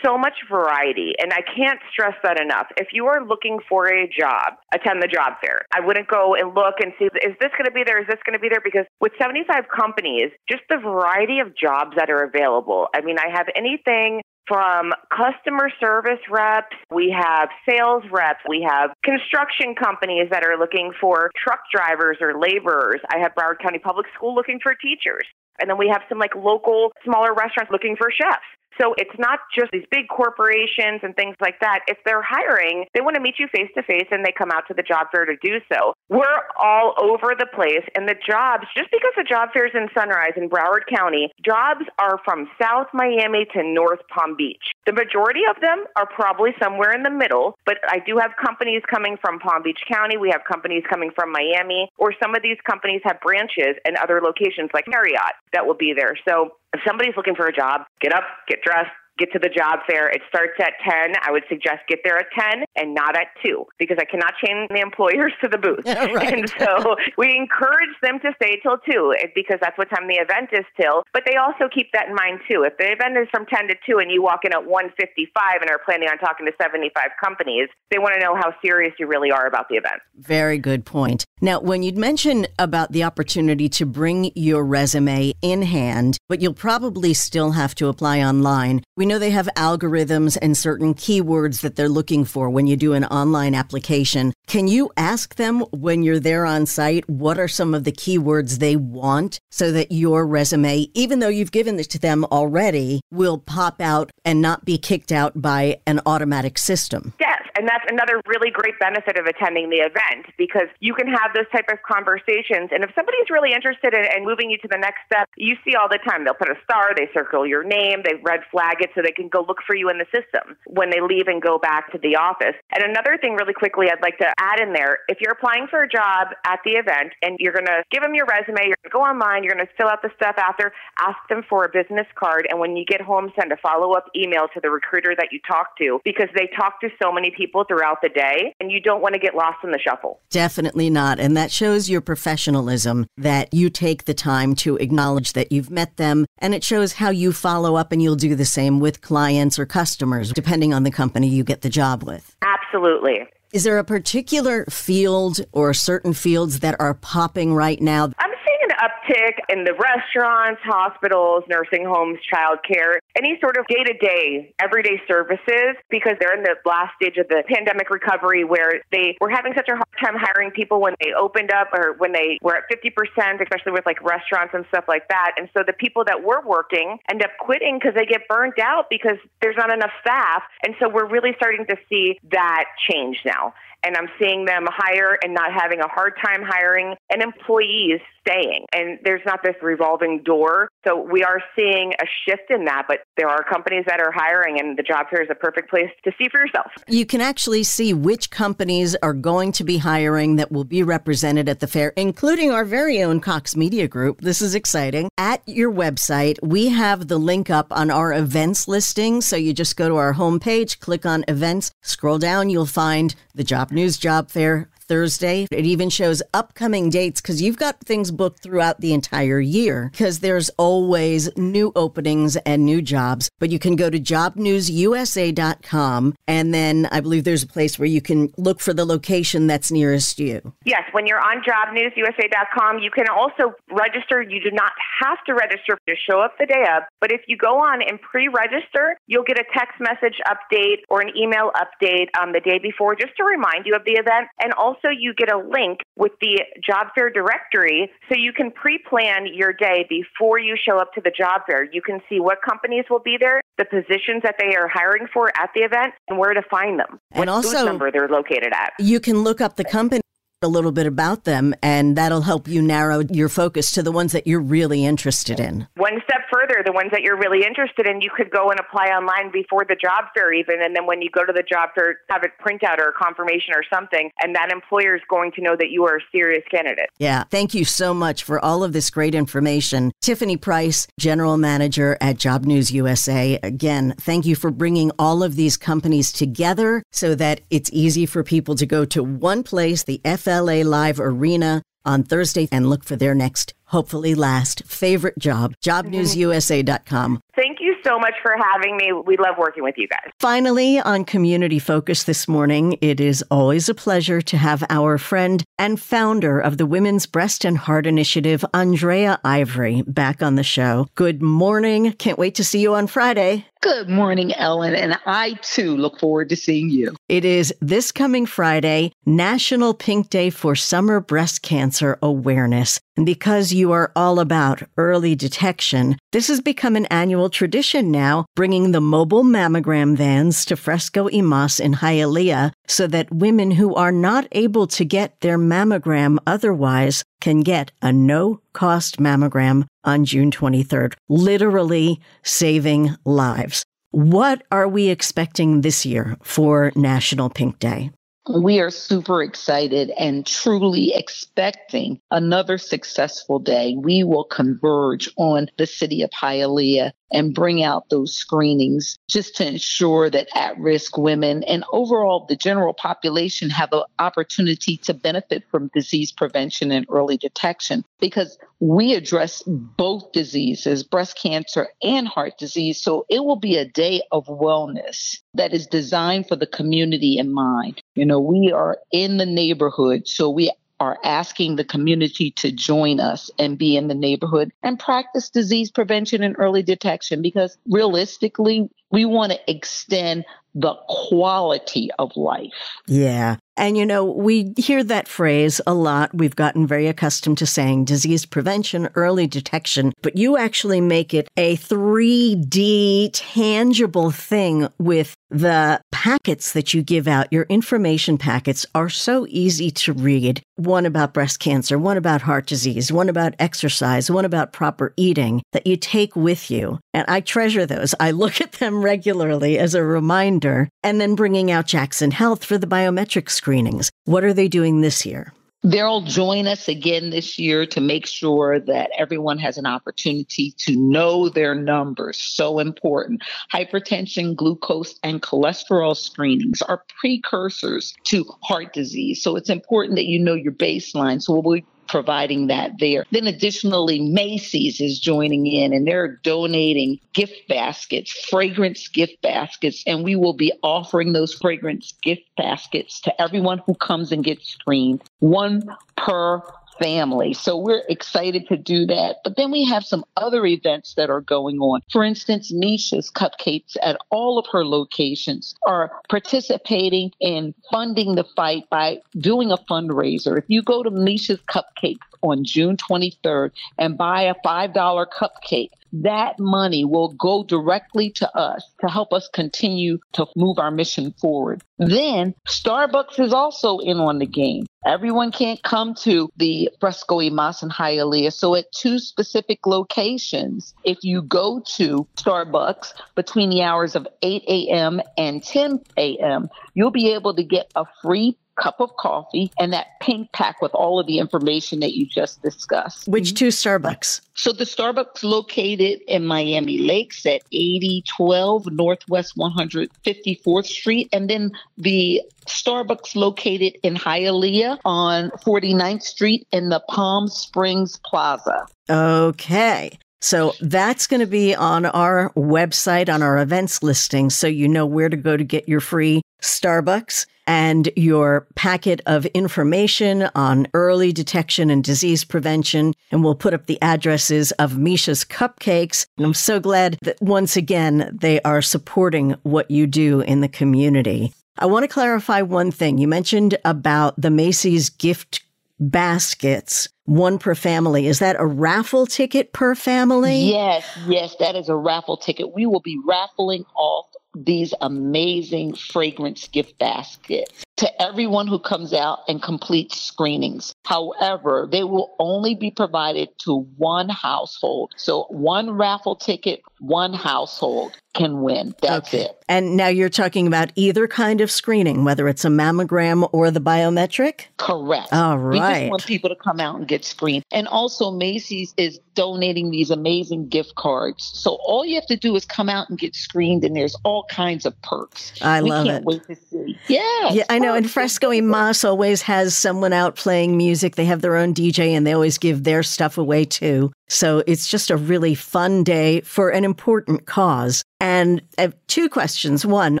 so 0.06 0.16
much 0.16 0.34
variety, 0.50 1.14
and 1.18 1.32
I 1.32 1.42
can't 1.42 1.80
stress 1.90 2.14
that 2.22 2.40
enough. 2.40 2.66
If 2.76 2.88
you 2.92 3.06
are 3.06 3.26
looking 3.26 3.58
for 3.68 3.88
a 3.88 4.08
job, 4.08 4.54
attend 4.72 5.02
the 5.02 5.08
job 5.08 5.34
fair. 5.40 5.62
I 5.74 5.80
wouldn't 5.80 6.08
go 6.08 6.34
and 6.34 6.54
look 6.54 6.76
and 6.80 6.92
see, 6.98 7.06
is 7.06 7.34
this 7.40 7.50
going 7.58 7.66
to 7.66 7.72
be 7.74 7.82
there? 7.84 8.00
Is 8.00 8.06
this 8.06 8.20
going 8.24 8.38
to 8.38 8.42
be 8.42 8.48
there? 8.48 8.62
Because 8.62 8.86
with 9.00 9.12
75 9.20 9.64
companies, 9.74 10.30
just 10.48 10.62
the 10.68 10.78
variety 10.78 11.40
of 11.40 11.56
jobs 11.56 11.96
that 11.96 12.10
are 12.10 12.22
available. 12.22 12.88
I 12.94 13.00
mean, 13.00 13.16
I 13.18 13.28
have 13.34 13.46
anything 13.56 14.22
from 14.46 14.92
customer 15.10 15.70
service 15.80 16.22
reps, 16.30 16.76
we 16.94 17.10
have 17.10 17.48
sales 17.68 18.04
reps, 18.12 18.38
we 18.48 18.64
have 18.68 18.90
construction 19.04 19.74
companies 19.74 20.28
that 20.30 20.44
are 20.44 20.56
looking 20.56 20.92
for 21.00 21.30
truck 21.34 21.60
drivers 21.74 22.18
or 22.20 22.38
laborers. 22.38 23.00
I 23.10 23.18
have 23.18 23.34
Broward 23.34 23.58
County 23.60 23.80
Public 23.80 24.06
School 24.14 24.36
looking 24.36 24.60
for 24.62 24.74
teachers. 24.74 25.26
And 25.58 25.70
then 25.70 25.78
we 25.78 25.88
have 25.88 26.02
some 26.08 26.18
like 26.18 26.36
local 26.36 26.92
smaller 27.04 27.34
restaurants 27.34 27.72
looking 27.72 27.96
for 27.96 28.10
chefs. 28.10 28.44
So 28.80 28.94
it's 28.98 29.16
not 29.18 29.40
just 29.54 29.72
these 29.72 29.86
big 29.90 30.08
corporations 30.08 31.00
and 31.02 31.14
things 31.16 31.36
like 31.40 31.60
that. 31.60 31.80
If 31.88 31.98
they're 32.04 32.22
hiring, 32.22 32.86
they 32.94 33.00
want 33.00 33.16
to 33.16 33.20
meet 33.20 33.38
you 33.38 33.48
face 33.48 33.70
to 33.76 33.82
face 33.82 34.06
and 34.10 34.24
they 34.24 34.32
come 34.36 34.50
out 34.50 34.64
to 34.68 34.74
the 34.74 34.82
job 34.82 35.08
fair 35.12 35.24
to 35.24 35.36
do 35.42 35.60
so. 35.72 35.94
We're 36.08 36.42
all 36.58 36.94
over 37.00 37.34
the 37.38 37.46
place 37.54 37.84
and 37.94 38.08
the 38.08 38.14
jobs, 38.14 38.66
just 38.76 38.90
because 38.90 39.12
the 39.16 39.24
job 39.24 39.50
fair 39.52 39.66
is 39.66 39.74
in 39.74 39.88
Sunrise 39.96 40.32
in 40.36 40.48
Broward 40.48 40.86
County, 40.88 41.32
jobs 41.44 41.84
are 41.98 42.20
from 42.24 42.48
South 42.60 42.88
Miami 42.92 43.46
to 43.54 43.62
North 43.62 44.00
Palm 44.08 44.36
Beach. 44.36 44.72
The 44.86 44.92
majority 44.92 45.42
of 45.48 45.60
them 45.60 45.84
are 45.96 46.06
probably 46.06 46.50
somewhere 46.62 46.92
in 46.92 47.02
the 47.02 47.10
middle, 47.10 47.58
but 47.64 47.78
I 47.88 47.98
do 47.98 48.18
have 48.18 48.32
companies 48.42 48.82
coming 48.88 49.16
from 49.20 49.38
Palm 49.40 49.62
Beach 49.62 49.80
County. 49.90 50.16
We 50.16 50.30
have 50.30 50.42
companies 50.50 50.84
coming 50.88 51.10
from 51.14 51.32
Miami, 51.32 51.90
or 51.98 52.14
some 52.22 52.34
of 52.34 52.42
these 52.42 52.58
companies 52.68 53.00
have 53.04 53.20
branches 53.20 53.76
in 53.84 53.96
other 53.96 54.20
locations 54.22 54.70
like 54.72 54.84
Marriott 54.86 55.34
that 55.52 55.66
will 55.66 55.74
be 55.74 55.92
there. 55.96 56.16
So 56.28 56.52
if 56.76 56.82
somebody's 56.86 57.14
looking 57.16 57.34
for 57.34 57.46
a 57.46 57.52
job, 57.52 57.82
get 58.00 58.12
up, 58.12 58.24
get 58.48 58.60
dressed, 58.62 58.90
get 59.18 59.32
to 59.32 59.38
the 59.38 59.48
job 59.48 59.80
fair. 59.88 60.08
It 60.08 60.22
starts 60.28 60.54
at 60.60 60.74
10. 60.84 61.14
I 61.22 61.30
would 61.30 61.44
suggest 61.48 61.86
get 61.88 62.00
there 62.04 62.18
at 62.18 62.26
10 62.38 62.64
and 62.76 62.94
not 62.94 63.16
at 63.16 63.28
2 63.44 63.64
because 63.78 63.96
I 64.00 64.04
cannot 64.04 64.34
chain 64.44 64.66
the 64.70 64.80
employers 64.80 65.32
to 65.42 65.48
the 65.48 65.58
booth. 65.58 65.84
Yeah, 65.96 66.06
right. 66.12 66.32
And 66.34 66.50
so 66.58 66.96
we 67.16 67.36
encourage 67.36 67.94
them 68.02 68.18
to 68.20 68.32
stay 68.42 68.60
till 68.60 68.76
2 68.90 69.14
eh, 69.18 69.26
because 69.34 69.58
that's 69.60 69.78
what 69.78 69.88
time 69.88 70.08
the 70.08 70.16
event 70.16 70.50
is 70.52 70.66
till. 70.78 71.04
But 71.12 71.22
they 71.24 71.36
also 71.36 71.70
keep 71.72 71.92
that 71.92 72.08
in 72.08 72.14
mind 72.14 72.40
too. 72.50 72.64
If 72.64 72.76
the 72.76 72.90
event 72.90 73.16
is 73.16 73.28
from 73.30 73.46
10 73.46 73.68
to 73.68 73.74
2 73.88 73.98
and 73.98 74.10
you 74.10 74.20
walk 74.20 74.44
in 74.44 74.52
at 74.52 74.66
155 74.66 75.62
and 75.62 75.70
are 75.70 75.78
planning 75.78 76.08
on 76.08 76.18
talking 76.18 76.44
to 76.44 76.52
75 76.60 76.92
companies, 77.22 77.68
they 77.90 77.98
want 77.98 78.14
to 78.14 78.20
know 78.20 78.34
how 78.34 78.52
serious 78.60 78.92
you 78.98 79.06
really 79.06 79.30
are 79.30 79.46
about 79.46 79.68
the 79.68 79.76
event. 79.76 80.02
Very 80.18 80.58
good 80.58 80.84
point. 80.84 81.24
Now, 81.40 81.60
when 81.60 81.82
you'd 81.82 81.96
mention 81.96 82.46
about 82.58 82.92
the 82.92 83.04
opportunity 83.04 83.68
to 83.70 83.86
bring 83.86 84.32
your 84.34 84.64
resume 84.64 85.32
in 85.40 85.62
hand, 85.62 86.18
but 86.28 86.40
you'll 86.40 86.52
probably 86.54 87.14
still 87.14 87.52
have 87.52 87.74
to 87.76 87.88
apply 87.88 88.20
online, 88.20 88.82
we 88.96 89.05
know 89.06 89.18
they 89.18 89.30
have 89.30 89.48
algorithms 89.56 90.36
and 90.40 90.56
certain 90.56 90.94
keywords 90.94 91.60
that 91.60 91.76
they're 91.76 91.88
looking 91.88 92.24
for 92.24 92.50
when 92.50 92.66
you 92.66 92.76
do 92.76 92.92
an 92.92 93.04
online 93.04 93.54
application. 93.54 94.32
Can 94.46 94.68
you 94.68 94.90
ask 94.96 95.36
them 95.36 95.60
when 95.72 96.02
you're 96.02 96.20
there 96.20 96.44
on 96.44 96.66
site 96.66 97.08
what 97.08 97.38
are 97.38 97.48
some 97.48 97.74
of 97.74 97.84
the 97.84 97.92
keywords 97.92 98.58
they 98.58 98.76
want 98.76 99.40
so 99.50 99.72
that 99.72 99.92
your 99.92 100.26
resume, 100.26 100.88
even 100.94 101.20
though 101.20 101.28
you've 101.28 101.52
given 101.52 101.78
it 101.78 101.90
to 101.90 101.98
them 101.98 102.24
already, 102.26 103.00
will 103.10 103.38
pop 103.38 103.80
out 103.80 104.10
and 104.24 104.42
not 104.42 104.64
be 104.64 104.78
kicked 104.78 105.12
out 105.12 105.40
by 105.40 105.80
an 105.86 106.00
automatic 106.06 106.58
system? 106.58 107.14
Yes, 107.18 107.35
and 107.56 107.66
that's 107.66 107.84
another 107.88 108.20
really 108.26 108.50
great 108.50 108.78
benefit 108.78 109.16
of 109.16 109.26
attending 109.26 109.70
the 109.70 109.80
event 109.80 110.28
because 110.36 110.68
you 110.80 110.92
can 110.92 111.08
have 111.08 111.32
those 111.34 111.48
type 111.50 111.66
of 111.72 111.80
conversations. 111.82 112.68
And 112.70 112.84
if 112.84 112.92
somebody's 112.94 113.32
really 113.32 113.52
interested 113.56 113.94
in, 113.96 114.04
in 114.12 114.24
moving 114.24 114.50
you 114.50 114.58
to 114.58 114.68
the 114.68 114.76
next 114.76 115.08
step, 115.08 115.28
you 115.36 115.56
see 115.64 115.74
all 115.74 115.88
the 115.88 115.98
time 116.04 116.24
they'll 116.24 116.36
put 116.36 116.52
a 116.52 116.60
star, 116.64 116.92
they 116.94 117.08
circle 117.14 117.46
your 117.46 117.64
name, 117.64 118.04
they 118.04 118.20
red 118.22 118.40
flag 118.52 118.84
it 118.84 118.90
so 118.94 119.00
they 119.00 119.12
can 119.12 119.28
go 119.28 119.40
look 119.40 119.64
for 119.66 119.74
you 119.74 119.88
in 119.88 119.96
the 119.96 120.08
system 120.12 120.56
when 120.68 120.90
they 120.90 121.00
leave 121.00 121.28
and 121.28 121.40
go 121.40 121.58
back 121.58 121.90
to 121.92 121.98
the 121.98 122.16
office. 122.16 122.54
And 122.72 122.84
another 122.84 123.16
thing, 123.16 123.34
really 123.34 123.56
quickly, 123.56 123.88
I'd 123.88 124.04
like 124.04 124.18
to 124.18 124.28
add 124.38 124.60
in 124.60 124.72
there 124.72 125.00
if 125.08 125.18
you're 125.20 125.32
applying 125.32 125.66
for 125.66 125.82
a 125.82 125.88
job 125.88 126.36
at 126.44 126.60
the 126.64 126.76
event 126.76 127.16
and 127.22 127.36
you're 127.40 127.56
going 127.56 127.66
to 127.66 127.82
give 127.90 128.02
them 128.02 128.14
your 128.14 128.26
resume, 128.26 128.68
you're 128.68 128.80
going 128.84 128.92
to 128.92 128.96
go 128.96 129.00
online, 129.00 129.44
you're 129.44 129.54
going 129.54 129.64
to 129.64 129.72
fill 129.80 129.88
out 129.88 130.02
the 130.02 130.12
stuff 130.16 130.36
after, 130.36 130.72
ask 131.00 131.16
them 131.28 131.42
for 131.48 131.64
a 131.64 131.70
business 131.72 132.06
card. 132.14 132.46
And 132.50 132.60
when 132.60 132.76
you 132.76 132.84
get 132.84 133.00
home, 133.00 133.32
send 133.38 133.52
a 133.52 133.56
follow 133.56 133.92
up 133.96 134.06
email 134.14 134.48
to 134.52 134.60
the 134.60 134.70
recruiter 134.70 135.14
that 135.16 135.28
you 135.32 135.40
talked 135.48 135.78
to 135.78 136.00
because 136.04 136.28
they 136.36 136.48
talk 136.56 136.80
to 136.80 136.88
so 137.00 137.12
many 137.12 137.30
people 137.30 137.45
throughout 137.64 137.98
the 138.02 138.08
day 138.08 138.54
and 138.60 138.70
you 138.70 138.80
don't 138.80 139.00
want 139.00 139.14
to 139.14 139.18
get 139.18 139.34
lost 139.34 139.58
in 139.64 139.70
the 139.70 139.78
shuffle. 139.78 140.20
Definitely 140.30 140.90
not. 140.90 141.18
And 141.20 141.36
that 141.36 141.50
shows 141.50 141.88
your 141.88 142.00
professionalism 142.00 143.06
that 143.16 143.52
you 143.52 143.70
take 143.70 144.04
the 144.04 144.14
time 144.14 144.54
to 144.56 144.76
acknowledge 144.76 145.32
that 145.34 145.52
you've 145.52 145.70
met 145.70 145.96
them. 145.96 146.26
And 146.38 146.54
it 146.54 146.64
shows 146.64 146.94
how 146.94 147.10
you 147.10 147.32
follow 147.32 147.76
up 147.76 147.92
and 147.92 148.02
you'll 148.02 148.16
do 148.16 148.34
the 148.34 148.44
same 148.44 148.80
with 148.80 149.00
clients 149.00 149.58
or 149.58 149.66
customers, 149.66 150.32
depending 150.32 150.74
on 150.74 150.82
the 150.82 150.90
company 150.90 151.28
you 151.28 151.44
get 151.44 151.62
the 151.62 151.70
job 151.70 152.02
with. 152.02 152.36
Absolutely. 152.42 153.26
Is 153.52 153.64
there 153.64 153.78
a 153.78 153.84
particular 153.84 154.64
field 154.66 155.40
or 155.52 155.72
certain 155.72 156.12
fields 156.12 156.60
that 156.60 156.76
are 156.80 156.94
popping 156.94 157.54
right 157.54 157.80
now? 157.80 158.10
I'm 158.18 158.35
uptick 158.76 159.38
in 159.48 159.64
the 159.64 159.74
restaurants, 159.74 160.60
hospitals, 160.64 161.44
nursing 161.48 161.84
homes, 161.84 162.18
childcare, 162.32 162.98
any 163.16 163.38
sort 163.40 163.56
of 163.56 163.66
day 163.66 163.84
to 163.84 163.94
day, 163.94 164.54
everyday 164.60 165.00
services 165.08 165.76
because 165.90 166.14
they're 166.20 166.36
in 166.36 166.42
the 166.42 166.56
last 166.64 166.94
stage 167.00 167.16
of 167.16 167.28
the 167.28 167.42
pandemic 167.48 167.90
recovery 167.90 168.44
where 168.44 168.80
they 168.92 169.16
were 169.20 169.30
having 169.30 169.52
such 169.54 169.68
a 169.68 169.74
hard 169.74 169.96
time 170.02 170.14
hiring 170.16 170.50
people 170.50 170.80
when 170.80 170.94
they 171.00 171.12
opened 171.12 171.52
up 171.52 171.68
or 171.72 171.94
when 171.98 172.12
they 172.12 172.38
were 172.42 172.56
at 172.56 172.64
50%, 172.70 173.42
especially 173.42 173.72
with 173.72 173.86
like 173.86 174.02
restaurants 174.02 174.54
and 174.54 174.64
stuff 174.68 174.84
like 174.88 175.08
that. 175.08 175.32
And 175.36 175.48
so 175.54 175.62
the 175.66 175.72
people 175.72 176.04
that 176.04 176.22
were 176.22 176.42
working 176.46 176.98
end 177.10 177.22
up 177.22 177.30
quitting 177.40 177.78
because 177.78 177.94
they 177.94 178.06
get 178.06 178.28
burnt 178.28 178.58
out 178.58 178.86
because 178.90 179.18
there's 179.40 179.56
not 179.56 179.72
enough 179.72 179.92
staff. 180.00 180.42
And 180.64 180.74
so 180.80 180.88
we're 180.88 181.08
really 181.08 181.32
starting 181.36 181.66
to 181.66 181.76
see 181.88 182.18
that 182.30 182.64
change 182.88 183.18
now 183.24 183.54
and 183.86 183.96
I'm 183.96 184.08
seeing 184.18 184.44
them 184.44 184.66
hire 184.68 185.16
and 185.22 185.32
not 185.32 185.52
having 185.52 185.80
a 185.80 185.86
hard 185.86 186.14
time 186.24 186.42
hiring 186.42 186.96
and 187.08 187.22
employees 187.22 188.00
staying. 188.26 188.64
And 188.72 188.98
there's 189.04 189.22
not 189.24 189.40
this 189.42 189.54
revolving 189.62 190.22
door. 190.22 190.68
So 190.86 191.00
we 191.00 191.22
are 191.22 191.40
seeing 191.54 191.92
a 192.00 192.06
shift 192.26 192.50
in 192.50 192.64
that, 192.66 192.84
but 192.88 193.00
there 193.16 193.28
are 193.28 193.42
companies 193.42 193.84
that 193.86 194.00
are 194.00 194.12
hiring 194.12 194.58
and 194.60 194.78
the 194.78 194.82
job 194.82 195.06
fair 195.10 195.22
is 195.22 195.28
a 195.30 195.34
perfect 195.34 195.70
place 195.70 195.90
to 196.04 196.12
see 196.18 196.28
for 196.30 196.40
yourself. 196.40 196.72
You 196.88 197.06
can 197.06 197.20
actually 197.20 197.62
see 197.64 197.92
which 197.92 198.30
companies 198.30 198.96
are 198.96 199.12
going 199.12 199.52
to 199.52 199.64
be 199.64 199.78
hiring 199.78 200.36
that 200.36 200.52
will 200.52 200.64
be 200.64 200.82
represented 200.82 201.48
at 201.48 201.60
the 201.60 201.66
fair, 201.66 201.92
including 201.96 202.50
our 202.50 202.64
very 202.64 203.02
own 203.02 203.20
Cox 203.20 203.56
Media 203.56 203.88
Group. 203.88 204.20
This 204.20 204.42
is 204.42 204.54
exciting. 204.54 205.08
At 205.18 205.42
your 205.46 205.72
website, 205.72 206.38
we 206.42 206.68
have 206.68 207.08
the 207.08 207.18
link 207.18 207.50
up 207.50 207.72
on 207.72 207.90
our 207.90 208.12
events 208.12 208.68
listing. 208.68 209.20
So 209.20 209.36
you 209.36 209.52
just 209.52 209.76
go 209.76 209.88
to 209.88 209.96
our 209.96 210.14
homepage, 210.14 210.78
click 210.80 211.06
on 211.06 211.24
events, 211.28 211.70
scroll 211.82 212.18
down, 212.18 212.50
you'll 212.50 212.66
find 212.66 213.14
the 213.34 213.44
Job 213.44 213.70
News 213.70 213.98
Job 213.98 214.30
Fair 214.30 214.68
Thursday. 214.88 215.46
It 215.50 215.66
even 215.66 215.90
shows 215.90 216.22
upcoming 216.32 216.88
dates 216.90 217.20
because 217.20 217.42
you've 217.42 217.58
got 217.58 217.80
things 217.80 218.10
booked 218.10 218.42
throughout 218.42 218.80
the 218.80 218.92
entire 218.92 219.40
year 219.40 219.90
because 219.92 220.20
there's 220.20 220.48
always 220.50 221.28
new 221.36 221.72
openings 221.76 222.36
and 222.36 222.64
new 222.64 222.80
jobs. 222.82 223.28
But 223.38 223.50
you 223.50 223.58
can 223.58 223.76
go 223.76 223.90
to 223.90 223.98
jobnewsusa.com 223.98 226.14
and 226.28 226.54
then 226.54 226.88
I 226.90 227.00
believe 227.00 227.24
there's 227.24 227.42
a 227.42 227.48
place 227.48 227.78
where 227.78 227.86
you 227.86 228.00
can 228.00 228.32
look 228.36 228.60
for 228.60 228.74
the 228.74 228.84
location 228.84 229.46
that's 229.46 229.70
nearest 229.70 230.18
you. 230.18 230.52
Yes, 230.64 230.82
when 230.92 231.06
you're 231.06 231.20
on 231.20 231.42
jobnewsusa.com, 231.42 232.78
you 232.78 232.90
can 232.90 233.08
also 233.08 233.54
register. 233.70 234.22
You 234.22 234.42
do 234.42 234.50
not 234.52 234.72
have 235.02 235.18
to 235.26 235.34
register 235.34 235.78
to 235.88 235.94
show 236.08 236.20
up 236.20 236.34
the 236.38 236.46
day 236.46 236.64
of, 236.76 236.84
but 237.00 237.12
if 237.12 237.22
you 237.28 237.36
go 237.36 237.58
on 237.58 237.82
and 237.82 238.00
pre 238.00 238.28
register, 238.28 238.96
you'll 239.06 239.24
get 239.24 239.38
a 239.38 239.44
text 239.54 239.80
message 239.80 240.20
update 240.26 240.82
or 240.88 241.00
an 241.00 241.10
email 241.16 241.50
update 241.56 242.08
um, 242.18 242.32
the 242.32 242.40
day 242.40 242.58
before 242.58 242.94
just 242.94 243.16
to 243.16 243.24
remind 243.24 243.66
you 243.66 243.74
of 243.74 243.84
the 243.84 243.92
event. 243.92 244.28
And 244.40 244.52
also, 244.52 244.75
you 244.84 245.14
get 245.14 245.32
a 245.32 245.38
link 245.38 245.80
with 245.96 246.12
the 246.20 246.40
job 246.64 246.88
fair 246.94 247.10
directory 247.10 247.90
so 248.08 248.16
you 248.16 248.32
can 248.32 248.50
pre 248.50 248.78
plan 248.78 249.26
your 249.32 249.52
day 249.52 249.86
before 249.88 250.38
you 250.38 250.56
show 250.56 250.78
up 250.78 250.92
to 250.94 251.00
the 251.00 251.10
job 251.10 251.42
fair. 251.46 251.64
You 251.64 251.82
can 251.82 252.00
see 252.08 252.20
what 252.20 252.38
companies 252.42 252.84
will 252.90 253.00
be 253.00 253.16
there, 253.18 253.40
the 253.58 253.64
positions 253.64 254.22
that 254.22 254.36
they 254.38 254.56
are 254.56 254.68
hiring 254.68 255.06
for 255.12 255.28
at 255.28 255.50
the 255.54 255.62
event, 255.62 255.94
and 256.08 256.18
where 256.18 256.34
to 256.34 256.42
find 256.42 256.78
them. 256.78 257.00
And 257.12 257.30
also- 257.30 257.64
number 257.64 257.90
they're 257.90 258.08
located 258.08 258.52
at. 258.52 258.72
You 258.78 259.00
can 259.00 259.22
look 259.22 259.40
up 259.40 259.56
the 259.56 259.64
company 259.64 260.00
a 260.42 260.48
little 260.48 260.72
bit 260.72 260.86
about 260.86 261.24
them 261.24 261.54
and 261.62 261.96
that'll 261.96 262.20
help 262.20 262.46
you 262.46 262.60
narrow 262.60 263.00
your 263.10 263.28
focus 263.28 263.72
to 263.72 263.82
the 263.82 263.90
ones 263.90 264.12
that 264.12 264.26
you're 264.26 264.40
really 264.40 264.84
interested 264.84 265.40
in. 265.40 265.66
One 265.76 266.00
step 266.04 266.15
further, 266.32 266.62
the 266.64 266.72
ones 266.72 266.90
that 266.92 267.02
you're 267.02 267.16
really 267.16 267.44
interested 267.44 267.86
in, 267.86 268.00
you 268.00 268.10
could 268.14 268.30
go 268.30 268.50
and 268.50 268.60
apply 268.60 268.86
online 268.86 269.30
before 269.32 269.64
the 269.64 269.76
job 269.76 270.06
fair 270.14 270.32
even. 270.32 270.62
And 270.62 270.74
then 270.74 270.86
when 270.86 271.02
you 271.02 271.10
go 271.10 271.24
to 271.24 271.32
the 271.32 271.42
job 271.42 271.70
fair, 271.74 271.98
have 272.10 272.22
a 272.24 272.28
printout 272.42 272.78
or 272.78 272.88
a 272.88 272.92
confirmation 272.92 273.54
or 273.54 273.62
something. 273.72 274.10
And 274.20 274.34
that 274.34 274.52
employer 274.52 274.96
is 274.96 275.02
going 275.08 275.32
to 275.32 275.42
know 275.42 275.56
that 275.56 275.70
you 275.70 275.84
are 275.86 275.96
a 275.96 276.00
serious 276.12 276.44
candidate. 276.50 276.88
Yeah. 276.98 277.24
Thank 277.30 277.54
you 277.54 277.64
so 277.64 277.94
much 277.94 278.24
for 278.24 278.42
all 278.44 278.64
of 278.64 278.72
this 278.72 278.90
great 278.90 279.14
information. 279.14 279.92
Tiffany 280.00 280.36
Price, 280.36 280.86
General 280.98 281.36
Manager 281.36 281.96
at 282.00 282.16
Job 282.16 282.44
News 282.44 282.72
USA. 282.72 283.38
Again, 283.42 283.94
thank 283.98 284.26
you 284.26 284.36
for 284.36 284.50
bringing 284.50 284.90
all 284.98 285.22
of 285.22 285.36
these 285.36 285.56
companies 285.56 286.12
together 286.12 286.82
so 286.92 287.14
that 287.14 287.40
it's 287.50 287.70
easy 287.72 288.06
for 288.06 288.22
people 288.22 288.54
to 288.56 288.66
go 288.66 288.84
to 288.84 289.02
one 289.02 289.42
place, 289.42 289.84
the 289.84 290.00
FLA 290.04 290.62
Live 290.64 291.00
Arena 291.00 291.62
on 291.86 292.02
Thursday 292.02 292.48
and 292.52 292.68
look 292.68 292.84
for 292.84 292.96
their 292.96 293.14
next, 293.14 293.54
hopefully 293.66 294.14
last, 294.14 294.62
favorite 294.66 295.18
job. 295.18 295.54
JobNewsUSA.com. 295.64 297.20
Thank 297.34 297.58
you 297.60 297.76
so 297.84 297.98
much 297.98 298.14
for 298.22 298.34
having 298.36 298.76
me. 298.76 298.92
We 298.92 299.16
love 299.16 299.36
working 299.38 299.62
with 299.62 299.76
you 299.78 299.88
guys. 299.88 300.10
Finally, 300.18 300.80
on 300.80 301.04
Community 301.04 301.58
Focus 301.58 302.04
this 302.04 302.26
morning, 302.26 302.76
it 302.80 303.00
is 303.00 303.22
always 303.30 303.68
a 303.68 303.74
pleasure 303.74 304.20
to 304.22 304.36
have 304.36 304.64
our 304.68 304.98
friend 304.98 305.44
and 305.58 305.80
founder 305.80 306.40
of 306.40 306.58
the 306.58 306.66
Women's 306.66 307.06
Breast 307.06 307.44
and 307.44 307.56
Heart 307.56 307.86
Initiative, 307.86 308.44
Andrea 308.52 309.20
Ivory, 309.24 309.82
back 309.86 310.22
on 310.22 310.34
the 310.34 310.42
show. 310.42 310.88
Good 310.94 311.22
morning. 311.22 311.92
Can't 311.92 312.18
wait 312.18 312.34
to 312.36 312.44
see 312.44 312.60
you 312.60 312.74
on 312.74 312.86
Friday. 312.86 313.46
Good 313.66 313.88
morning, 313.88 314.32
Ellen. 314.32 314.76
And 314.76 314.96
I 315.06 315.32
too 315.42 315.76
look 315.76 315.98
forward 315.98 316.28
to 316.28 316.36
seeing 316.36 316.70
you. 316.70 316.94
It 317.08 317.24
is 317.24 317.52
this 317.60 317.90
coming 317.90 318.24
Friday, 318.24 318.92
National 319.04 319.74
Pink 319.74 320.08
Day 320.08 320.30
for 320.30 320.54
Summer 320.54 321.00
Breast 321.00 321.42
Cancer 321.42 321.98
Awareness. 322.00 322.78
And 322.96 323.04
because 323.04 323.52
you 323.52 323.72
are 323.72 323.90
all 323.96 324.20
about 324.20 324.62
early 324.76 325.16
detection, 325.16 325.96
this 326.12 326.28
has 326.28 326.40
become 326.40 326.76
an 326.76 326.86
annual 326.86 327.28
tradition 327.28 327.90
now, 327.90 328.24
bringing 328.36 328.70
the 328.70 328.80
mobile 328.80 329.24
mammogram 329.24 329.96
vans 329.96 330.44
to 330.44 330.56
Fresco 330.56 331.08
y 331.12 331.20
Mas 331.20 331.58
in 331.58 331.74
Hialeah 331.74 332.52
so 332.68 332.86
that 332.86 333.12
women 333.12 333.50
who 333.50 333.74
are 333.74 333.92
not 333.92 334.28
able 334.30 334.68
to 334.68 334.84
get 334.84 335.20
their 335.22 335.38
mammogram 335.38 336.18
otherwise 336.24 337.02
can 337.20 337.40
get 337.40 337.72
a 337.82 337.92
no 337.92 338.40
cost 338.52 338.98
mammogram 338.98 339.66
on 339.84 340.04
June 340.04 340.30
23rd, 340.30 340.94
literally 341.08 342.00
saving 342.22 342.96
lives. 343.04 343.64
What 343.90 344.42
are 344.50 344.68
we 344.68 344.88
expecting 344.88 345.60
this 345.60 345.86
year 345.86 346.16
for 346.22 346.72
National 346.74 347.30
Pink 347.30 347.58
Day? 347.58 347.90
We 348.28 348.58
are 348.58 348.70
super 348.70 349.22
excited 349.22 349.90
and 349.90 350.26
truly 350.26 350.92
expecting 350.94 352.00
another 352.10 352.58
successful 352.58 353.38
day. 353.38 353.76
We 353.78 354.02
will 354.02 354.24
converge 354.24 355.08
on 355.16 355.48
the 355.58 355.66
city 355.66 356.02
of 356.02 356.10
Hialeah 356.10 356.90
and 357.12 357.34
bring 357.34 357.62
out 357.62 357.88
those 357.88 358.16
screenings 358.16 358.98
just 359.08 359.36
to 359.36 359.46
ensure 359.46 360.10
that 360.10 360.26
at 360.34 360.58
risk 360.58 360.98
women 360.98 361.44
and 361.44 361.64
overall 361.72 362.26
the 362.28 362.34
general 362.34 362.74
population 362.74 363.48
have 363.50 363.72
an 363.72 363.84
opportunity 364.00 364.76
to 364.78 364.92
benefit 364.92 365.44
from 365.48 365.70
disease 365.72 366.10
prevention 366.10 366.72
and 366.72 366.86
early 366.90 367.16
detection 367.16 367.84
because 368.00 368.38
we 368.58 368.94
address 368.94 369.42
both 369.46 370.10
diseases, 370.10 370.82
breast 370.82 371.16
cancer 371.16 371.68
and 371.80 372.08
heart 372.08 372.32
disease. 372.38 372.82
So 372.82 373.06
it 373.08 373.24
will 373.24 373.38
be 373.38 373.56
a 373.56 373.68
day 373.68 374.02
of 374.10 374.26
wellness 374.26 375.18
that 375.34 375.52
is 375.52 375.66
designed 375.68 376.26
for 376.26 376.34
the 376.34 376.46
community 376.46 377.18
in 377.18 377.32
mind. 377.32 377.82
You 377.96 378.04
know, 378.04 378.20
we 378.20 378.52
are 378.52 378.78
in 378.92 379.16
the 379.16 379.26
neighborhood, 379.26 380.06
so 380.06 380.30
we 380.30 380.52
are 380.78 380.98
asking 381.02 381.56
the 381.56 381.64
community 381.64 382.30
to 382.32 382.52
join 382.52 383.00
us 383.00 383.30
and 383.38 383.56
be 383.56 383.76
in 383.76 383.88
the 383.88 383.94
neighborhood 383.94 384.52
and 384.62 384.78
practice 384.78 385.30
disease 385.30 385.70
prevention 385.70 386.22
and 386.22 386.36
early 386.38 386.62
detection 386.62 387.22
because 387.22 387.56
realistically, 387.66 388.68
we 388.90 389.04
want 389.04 389.32
to 389.32 389.50
extend 389.50 390.24
the 390.54 390.74
quality 390.88 391.90
of 391.98 392.16
life. 392.16 392.52
Yeah. 392.86 393.36
And 393.58 393.76
you 393.76 393.86
know, 393.86 394.04
we 394.04 394.52
hear 394.56 394.84
that 394.84 395.08
phrase 395.08 395.60
a 395.66 395.72
lot. 395.72 396.14
We've 396.14 396.36
gotten 396.36 396.66
very 396.66 396.88
accustomed 396.88 397.38
to 397.38 397.46
saying 397.46 397.86
disease 397.86 398.26
prevention, 398.26 398.88
early 398.94 399.26
detection, 399.26 399.92
but 400.02 400.16
you 400.16 400.36
actually 400.36 400.80
make 400.80 401.14
it 401.14 401.28
a 401.36 401.56
3D 401.56 403.10
tangible 403.14 404.10
thing 404.10 404.68
with 404.78 405.14
the 405.30 405.80
packets 405.90 406.52
that 406.52 406.74
you 406.74 406.82
give 406.82 407.08
out. 407.08 407.32
Your 407.32 407.44
information 407.44 408.18
packets 408.18 408.66
are 408.74 408.90
so 408.90 409.26
easy 409.28 409.70
to 409.70 409.92
read. 409.94 410.42
One 410.56 410.84
about 410.84 411.14
breast 411.14 411.40
cancer, 411.40 411.78
one 411.78 411.96
about 411.96 412.22
heart 412.22 412.46
disease, 412.46 412.92
one 412.92 413.08
about 413.08 413.34
exercise, 413.38 414.10
one 414.10 414.26
about 414.26 414.52
proper 414.52 414.92
eating 414.96 415.42
that 415.52 415.66
you 415.66 415.76
take 415.76 416.14
with 416.14 416.50
you. 416.50 416.78
And 416.92 417.06
I 417.08 417.20
treasure 417.20 417.64
those. 417.64 417.94
I 417.98 418.10
look 418.10 418.40
at 418.40 418.52
them 418.52 418.75
regularly 418.82 419.58
as 419.58 419.74
a 419.74 419.82
reminder 419.82 420.68
and 420.82 421.00
then 421.00 421.14
bringing 421.14 421.50
out 421.50 421.66
Jackson 421.66 422.10
Health 422.10 422.44
for 422.44 422.58
the 422.58 422.66
biometric 422.66 423.30
screenings. 423.30 423.90
What 424.04 424.24
are 424.24 424.34
they 424.34 424.48
doing 424.48 424.80
this 424.80 425.04
year? 425.04 425.32
They'll 425.62 426.02
join 426.02 426.46
us 426.46 426.68
again 426.68 427.10
this 427.10 427.40
year 427.40 427.66
to 427.66 427.80
make 427.80 428.06
sure 428.06 428.60
that 428.60 428.90
everyone 428.96 429.38
has 429.38 429.58
an 429.58 429.66
opportunity 429.66 430.54
to 430.58 430.76
know 430.76 431.28
their 431.28 431.56
numbers. 431.56 432.18
So 432.18 432.60
important. 432.60 433.22
Hypertension, 433.52 434.36
glucose, 434.36 434.96
and 435.02 435.22
cholesterol 435.22 435.96
screenings 435.96 436.62
are 436.62 436.84
precursors 437.00 437.94
to 438.04 438.24
heart 438.42 438.74
disease. 438.74 439.20
So 439.22 439.34
it's 439.34 439.50
important 439.50 439.96
that 439.96 440.06
you 440.06 440.20
know 440.20 440.34
your 440.34 440.52
baseline. 440.52 441.20
So 441.20 441.32
we'll 441.32 441.60
providing 441.88 442.48
that 442.48 442.72
there. 442.78 443.04
Then 443.10 443.26
additionally, 443.26 444.00
Macy's 444.00 444.80
is 444.80 444.98
joining 444.98 445.46
in 445.46 445.72
and 445.72 445.86
they're 445.86 446.16
donating 446.22 446.98
gift 447.12 447.48
baskets, 447.48 448.12
fragrance 448.28 448.88
gift 448.88 449.20
baskets, 449.22 449.82
and 449.86 450.04
we 450.04 450.16
will 450.16 450.34
be 450.34 450.52
offering 450.62 451.12
those 451.12 451.34
fragrance 451.34 451.94
gift 452.02 452.22
baskets 452.36 453.00
to 453.02 453.22
everyone 453.22 453.62
who 453.66 453.74
comes 453.74 454.12
and 454.12 454.24
gets 454.24 454.48
screened, 454.48 455.02
one 455.20 455.62
per 455.96 456.42
family. 456.78 457.34
So 457.34 457.56
we're 457.56 457.82
excited 457.88 458.48
to 458.48 458.56
do 458.56 458.86
that. 458.86 459.16
But 459.24 459.36
then 459.36 459.50
we 459.50 459.64
have 459.64 459.84
some 459.84 460.04
other 460.16 460.44
events 460.46 460.94
that 460.94 461.10
are 461.10 461.20
going 461.20 461.58
on. 461.58 461.80
For 461.90 462.04
instance, 462.04 462.52
Misha's 462.52 463.10
Cupcakes 463.10 463.76
at 463.82 463.96
all 464.10 464.38
of 464.38 464.46
her 464.52 464.64
locations 464.64 465.54
are 465.66 465.90
participating 466.08 467.12
in 467.20 467.54
funding 467.70 468.14
the 468.14 468.24
fight 468.36 468.64
by 468.70 468.98
doing 469.18 469.50
a 469.50 469.58
fundraiser. 469.58 470.38
If 470.38 470.44
you 470.48 470.62
go 470.62 470.82
to 470.82 470.90
Misha's 470.90 471.40
Cupcakes 471.50 471.98
on 472.30 472.44
June 472.44 472.76
23rd 472.76 473.50
and 473.78 473.98
buy 473.98 474.22
a 474.22 474.34
$5 474.44 475.06
cupcake, 475.08 475.70
that 475.92 476.38
money 476.38 476.84
will 476.84 477.12
go 477.12 477.44
directly 477.44 478.10
to 478.10 478.36
us 478.36 478.62
to 478.80 478.88
help 478.88 479.12
us 479.12 479.28
continue 479.32 479.98
to 480.12 480.26
move 480.36 480.58
our 480.58 480.70
mission 480.70 481.12
forward. 481.12 481.62
Then 481.78 482.34
Starbucks 482.46 483.20
is 483.20 483.32
also 483.32 483.78
in 483.78 483.98
on 483.98 484.18
the 484.18 484.26
game. 484.26 484.66
Everyone 484.86 485.32
can't 485.32 485.62
come 485.62 485.94
to 486.02 486.30
the 486.36 486.70
Fresco 486.80 487.16
y 487.16 487.28
Mas 487.30 487.62
in 487.62 487.70
Hialeah. 487.70 488.32
So 488.32 488.54
at 488.54 488.70
two 488.72 488.98
specific 488.98 489.66
locations, 489.66 490.74
if 490.84 490.98
you 491.02 491.22
go 491.22 491.60
to 491.76 492.06
Starbucks 492.16 492.94
between 493.14 493.50
the 493.50 493.62
hours 493.62 493.96
of 493.96 494.06
8 494.22 494.42
a.m. 494.46 495.00
and 495.18 495.42
10 495.42 495.80
a.m., 495.96 496.48
you'll 496.74 496.92
be 496.92 497.12
able 497.14 497.34
to 497.34 497.42
get 497.42 497.70
a 497.74 497.84
free 498.02 498.36
cup 498.56 498.80
of 498.80 498.94
coffee 498.96 499.50
and 499.58 499.72
that 499.72 499.86
pink 500.00 500.32
pack 500.32 500.60
with 500.60 500.72
all 500.72 500.98
of 500.98 501.06
the 501.06 501.18
information 501.18 501.80
that 501.80 501.94
you 501.94 502.06
just 502.06 502.42
discussed. 502.42 503.06
Which 503.08 503.34
two 503.34 503.48
Starbucks? 503.48 504.20
So 504.34 504.52
the 504.52 504.64
Starbucks 504.64 505.22
located 505.22 506.00
in 506.08 506.26
Miami 506.26 506.78
Lakes 506.78 507.24
at 507.26 507.42
8012 507.52 508.72
Northwest 508.72 509.36
154th 509.36 510.66
Street, 510.66 511.08
and 511.12 511.30
then 511.30 511.52
the 511.78 512.22
Starbucks 512.46 513.14
located 513.14 513.78
in 513.82 513.94
Hialeah 513.94 514.78
on 514.84 515.30
49th 515.30 516.02
Street 516.02 516.46
in 516.52 516.68
the 516.68 516.80
Palm 516.88 517.28
Springs 517.28 517.98
Plaza. 518.04 518.66
Okay. 518.88 519.98
So 520.20 520.54
that's 520.60 521.06
going 521.06 521.20
to 521.20 521.26
be 521.26 521.54
on 521.54 521.86
our 521.86 522.30
website, 522.30 523.12
on 523.12 523.22
our 523.22 523.38
events 523.38 523.82
listing, 523.82 524.30
so 524.30 524.46
you 524.46 524.66
know 524.66 524.86
where 524.86 525.08
to 525.08 525.16
go 525.16 525.36
to 525.36 525.44
get 525.44 525.68
your 525.68 525.80
free 525.80 526.22
Starbucks 526.46 527.26
and 527.46 527.88
your 527.96 528.46
packet 528.54 529.00
of 529.06 529.26
information 529.26 530.28
on 530.34 530.66
early 530.74 531.12
detection 531.12 531.70
and 531.70 531.84
disease 531.84 532.24
prevention. 532.24 532.92
And 533.12 533.22
we'll 533.22 533.34
put 533.34 533.54
up 533.54 533.66
the 533.66 533.80
addresses 533.82 534.52
of 534.52 534.78
Misha's 534.78 535.24
Cupcakes. 535.24 536.06
And 536.16 536.26
I'm 536.26 536.34
so 536.34 536.58
glad 536.58 536.98
that 537.02 537.20
once 537.20 537.56
again, 537.56 538.16
they 538.20 538.40
are 538.42 538.62
supporting 538.62 539.36
what 539.42 539.70
you 539.70 539.86
do 539.86 540.20
in 540.22 540.40
the 540.40 540.48
community. 540.48 541.32
I 541.58 541.66
want 541.66 541.84
to 541.84 541.88
clarify 541.88 542.42
one 542.42 542.70
thing. 542.70 542.98
You 542.98 543.08
mentioned 543.08 543.56
about 543.64 544.20
the 544.20 544.30
Macy's 544.30 544.90
gift 544.90 545.42
baskets, 545.78 546.88
one 547.04 547.38
per 547.38 547.54
family. 547.54 548.06
Is 548.06 548.18
that 548.18 548.36
a 548.38 548.46
raffle 548.46 549.06
ticket 549.06 549.52
per 549.52 549.74
family? 549.74 550.50
Yes, 550.50 550.86
yes, 551.06 551.36
that 551.38 551.54
is 551.54 551.68
a 551.68 551.76
raffle 551.76 552.16
ticket. 552.16 552.54
We 552.54 552.66
will 552.66 552.80
be 552.80 552.98
raffling 553.06 553.64
off 553.74 554.06
these 554.44 554.74
amazing 554.80 555.74
fragrance 555.74 556.48
gift 556.48 556.78
baskets 556.78 557.64
to 557.76 558.02
everyone 558.02 558.46
who 558.46 558.58
comes 558.58 558.92
out 558.92 559.20
and 559.28 559.42
completes 559.42 560.00
screenings. 560.00 560.74
However, 560.84 561.68
they 561.70 561.84
will 561.84 562.14
only 562.18 562.54
be 562.54 562.70
provided 562.70 563.28
to 563.40 563.60
one 563.76 564.08
household. 564.08 564.92
So 564.96 565.24
one 565.24 565.70
raffle 565.70 566.16
ticket, 566.16 566.62
one 566.78 567.14
household 567.14 567.96
can 568.14 568.42
win. 568.42 568.74
That's 568.80 569.08
okay. 569.08 569.24
it. 569.24 569.42
And 569.48 569.76
now 569.76 569.88
you're 569.88 570.08
talking 570.08 570.46
about 570.46 570.72
either 570.74 571.06
kind 571.06 571.40
of 571.40 571.50
screening, 571.50 572.04
whether 572.04 572.28
it's 572.28 572.44
a 572.44 572.48
mammogram 572.48 573.28
or 573.32 573.50
the 573.50 573.60
biometric? 573.60 574.46
Correct. 574.56 575.12
All 575.12 575.38
right. 575.38 575.52
We 575.52 575.58
just 575.58 575.90
want 575.90 576.06
people 576.06 576.30
to 576.30 576.36
come 576.36 576.58
out 576.58 576.76
and 576.76 576.88
get 576.88 577.04
screened. 577.04 577.44
And 577.52 577.68
also, 577.68 578.10
Macy's 578.10 578.74
is 578.76 578.98
donating 579.14 579.70
these 579.70 579.90
amazing 579.90 580.48
gift 580.48 580.74
cards. 580.74 581.30
So 581.34 581.58
all 581.64 581.84
you 581.84 581.94
have 581.94 582.06
to 582.06 582.16
do 582.16 582.34
is 582.36 582.44
come 582.44 582.68
out 582.68 582.88
and 582.88 582.98
get 582.98 583.14
screened, 583.14 583.64
and 583.64 583.76
there's 583.76 583.96
all 584.04 584.24
kinds 584.24 584.66
of 584.66 584.80
perks. 584.82 585.32
I 585.42 585.62
we 585.62 585.70
love 585.70 585.86
can't 585.86 586.02
it. 586.02 586.04
wait 586.04 586.26
to 586.26 586.36
see. 586.36 586.78
Yeah. 586.88 587.32
Yeah, 587.32 587.44
I 587.48 587.58
know. 587.58 587.74
And 587.74 587.90
Fresco 587.90 588.30
y 588.30 588.40
Mas 588.40 588.84
always 588.84 589.22
has 589.22 589.56
someone 589.56 589.92
out 589.92 590.16
playing 590.16 590.56
music. 590.56 590.96
They 590.96 591.04
have 591.04 591.20
their 591.20 591.36
own 591.36 591.54
DJ, 591.54 591.90
and 591.90 592.06
they 592.06 592.12
always 592.12 592.38
give 592.38 592.64
their 592.64 592.82
stuff 592.82 593.18
away 593.18 593.44
too. 593.44 593.92
So 594.08 594.42
it's 594.46 594.68
just 594.68 594.90
a 594.90 594.96
really 594.96 595.34
fun 595.34 595.82
day 595.82 596.20
for 596.20 596.50
an 596.50 596.64
important 596.64 597.26
cause. 597.26 597.82
And 598.00 598.42
I 598.58 598.62
have 598.62 598.76
two 598.86 599.08
questions. 599.08 599.66
One, 599.66 600.00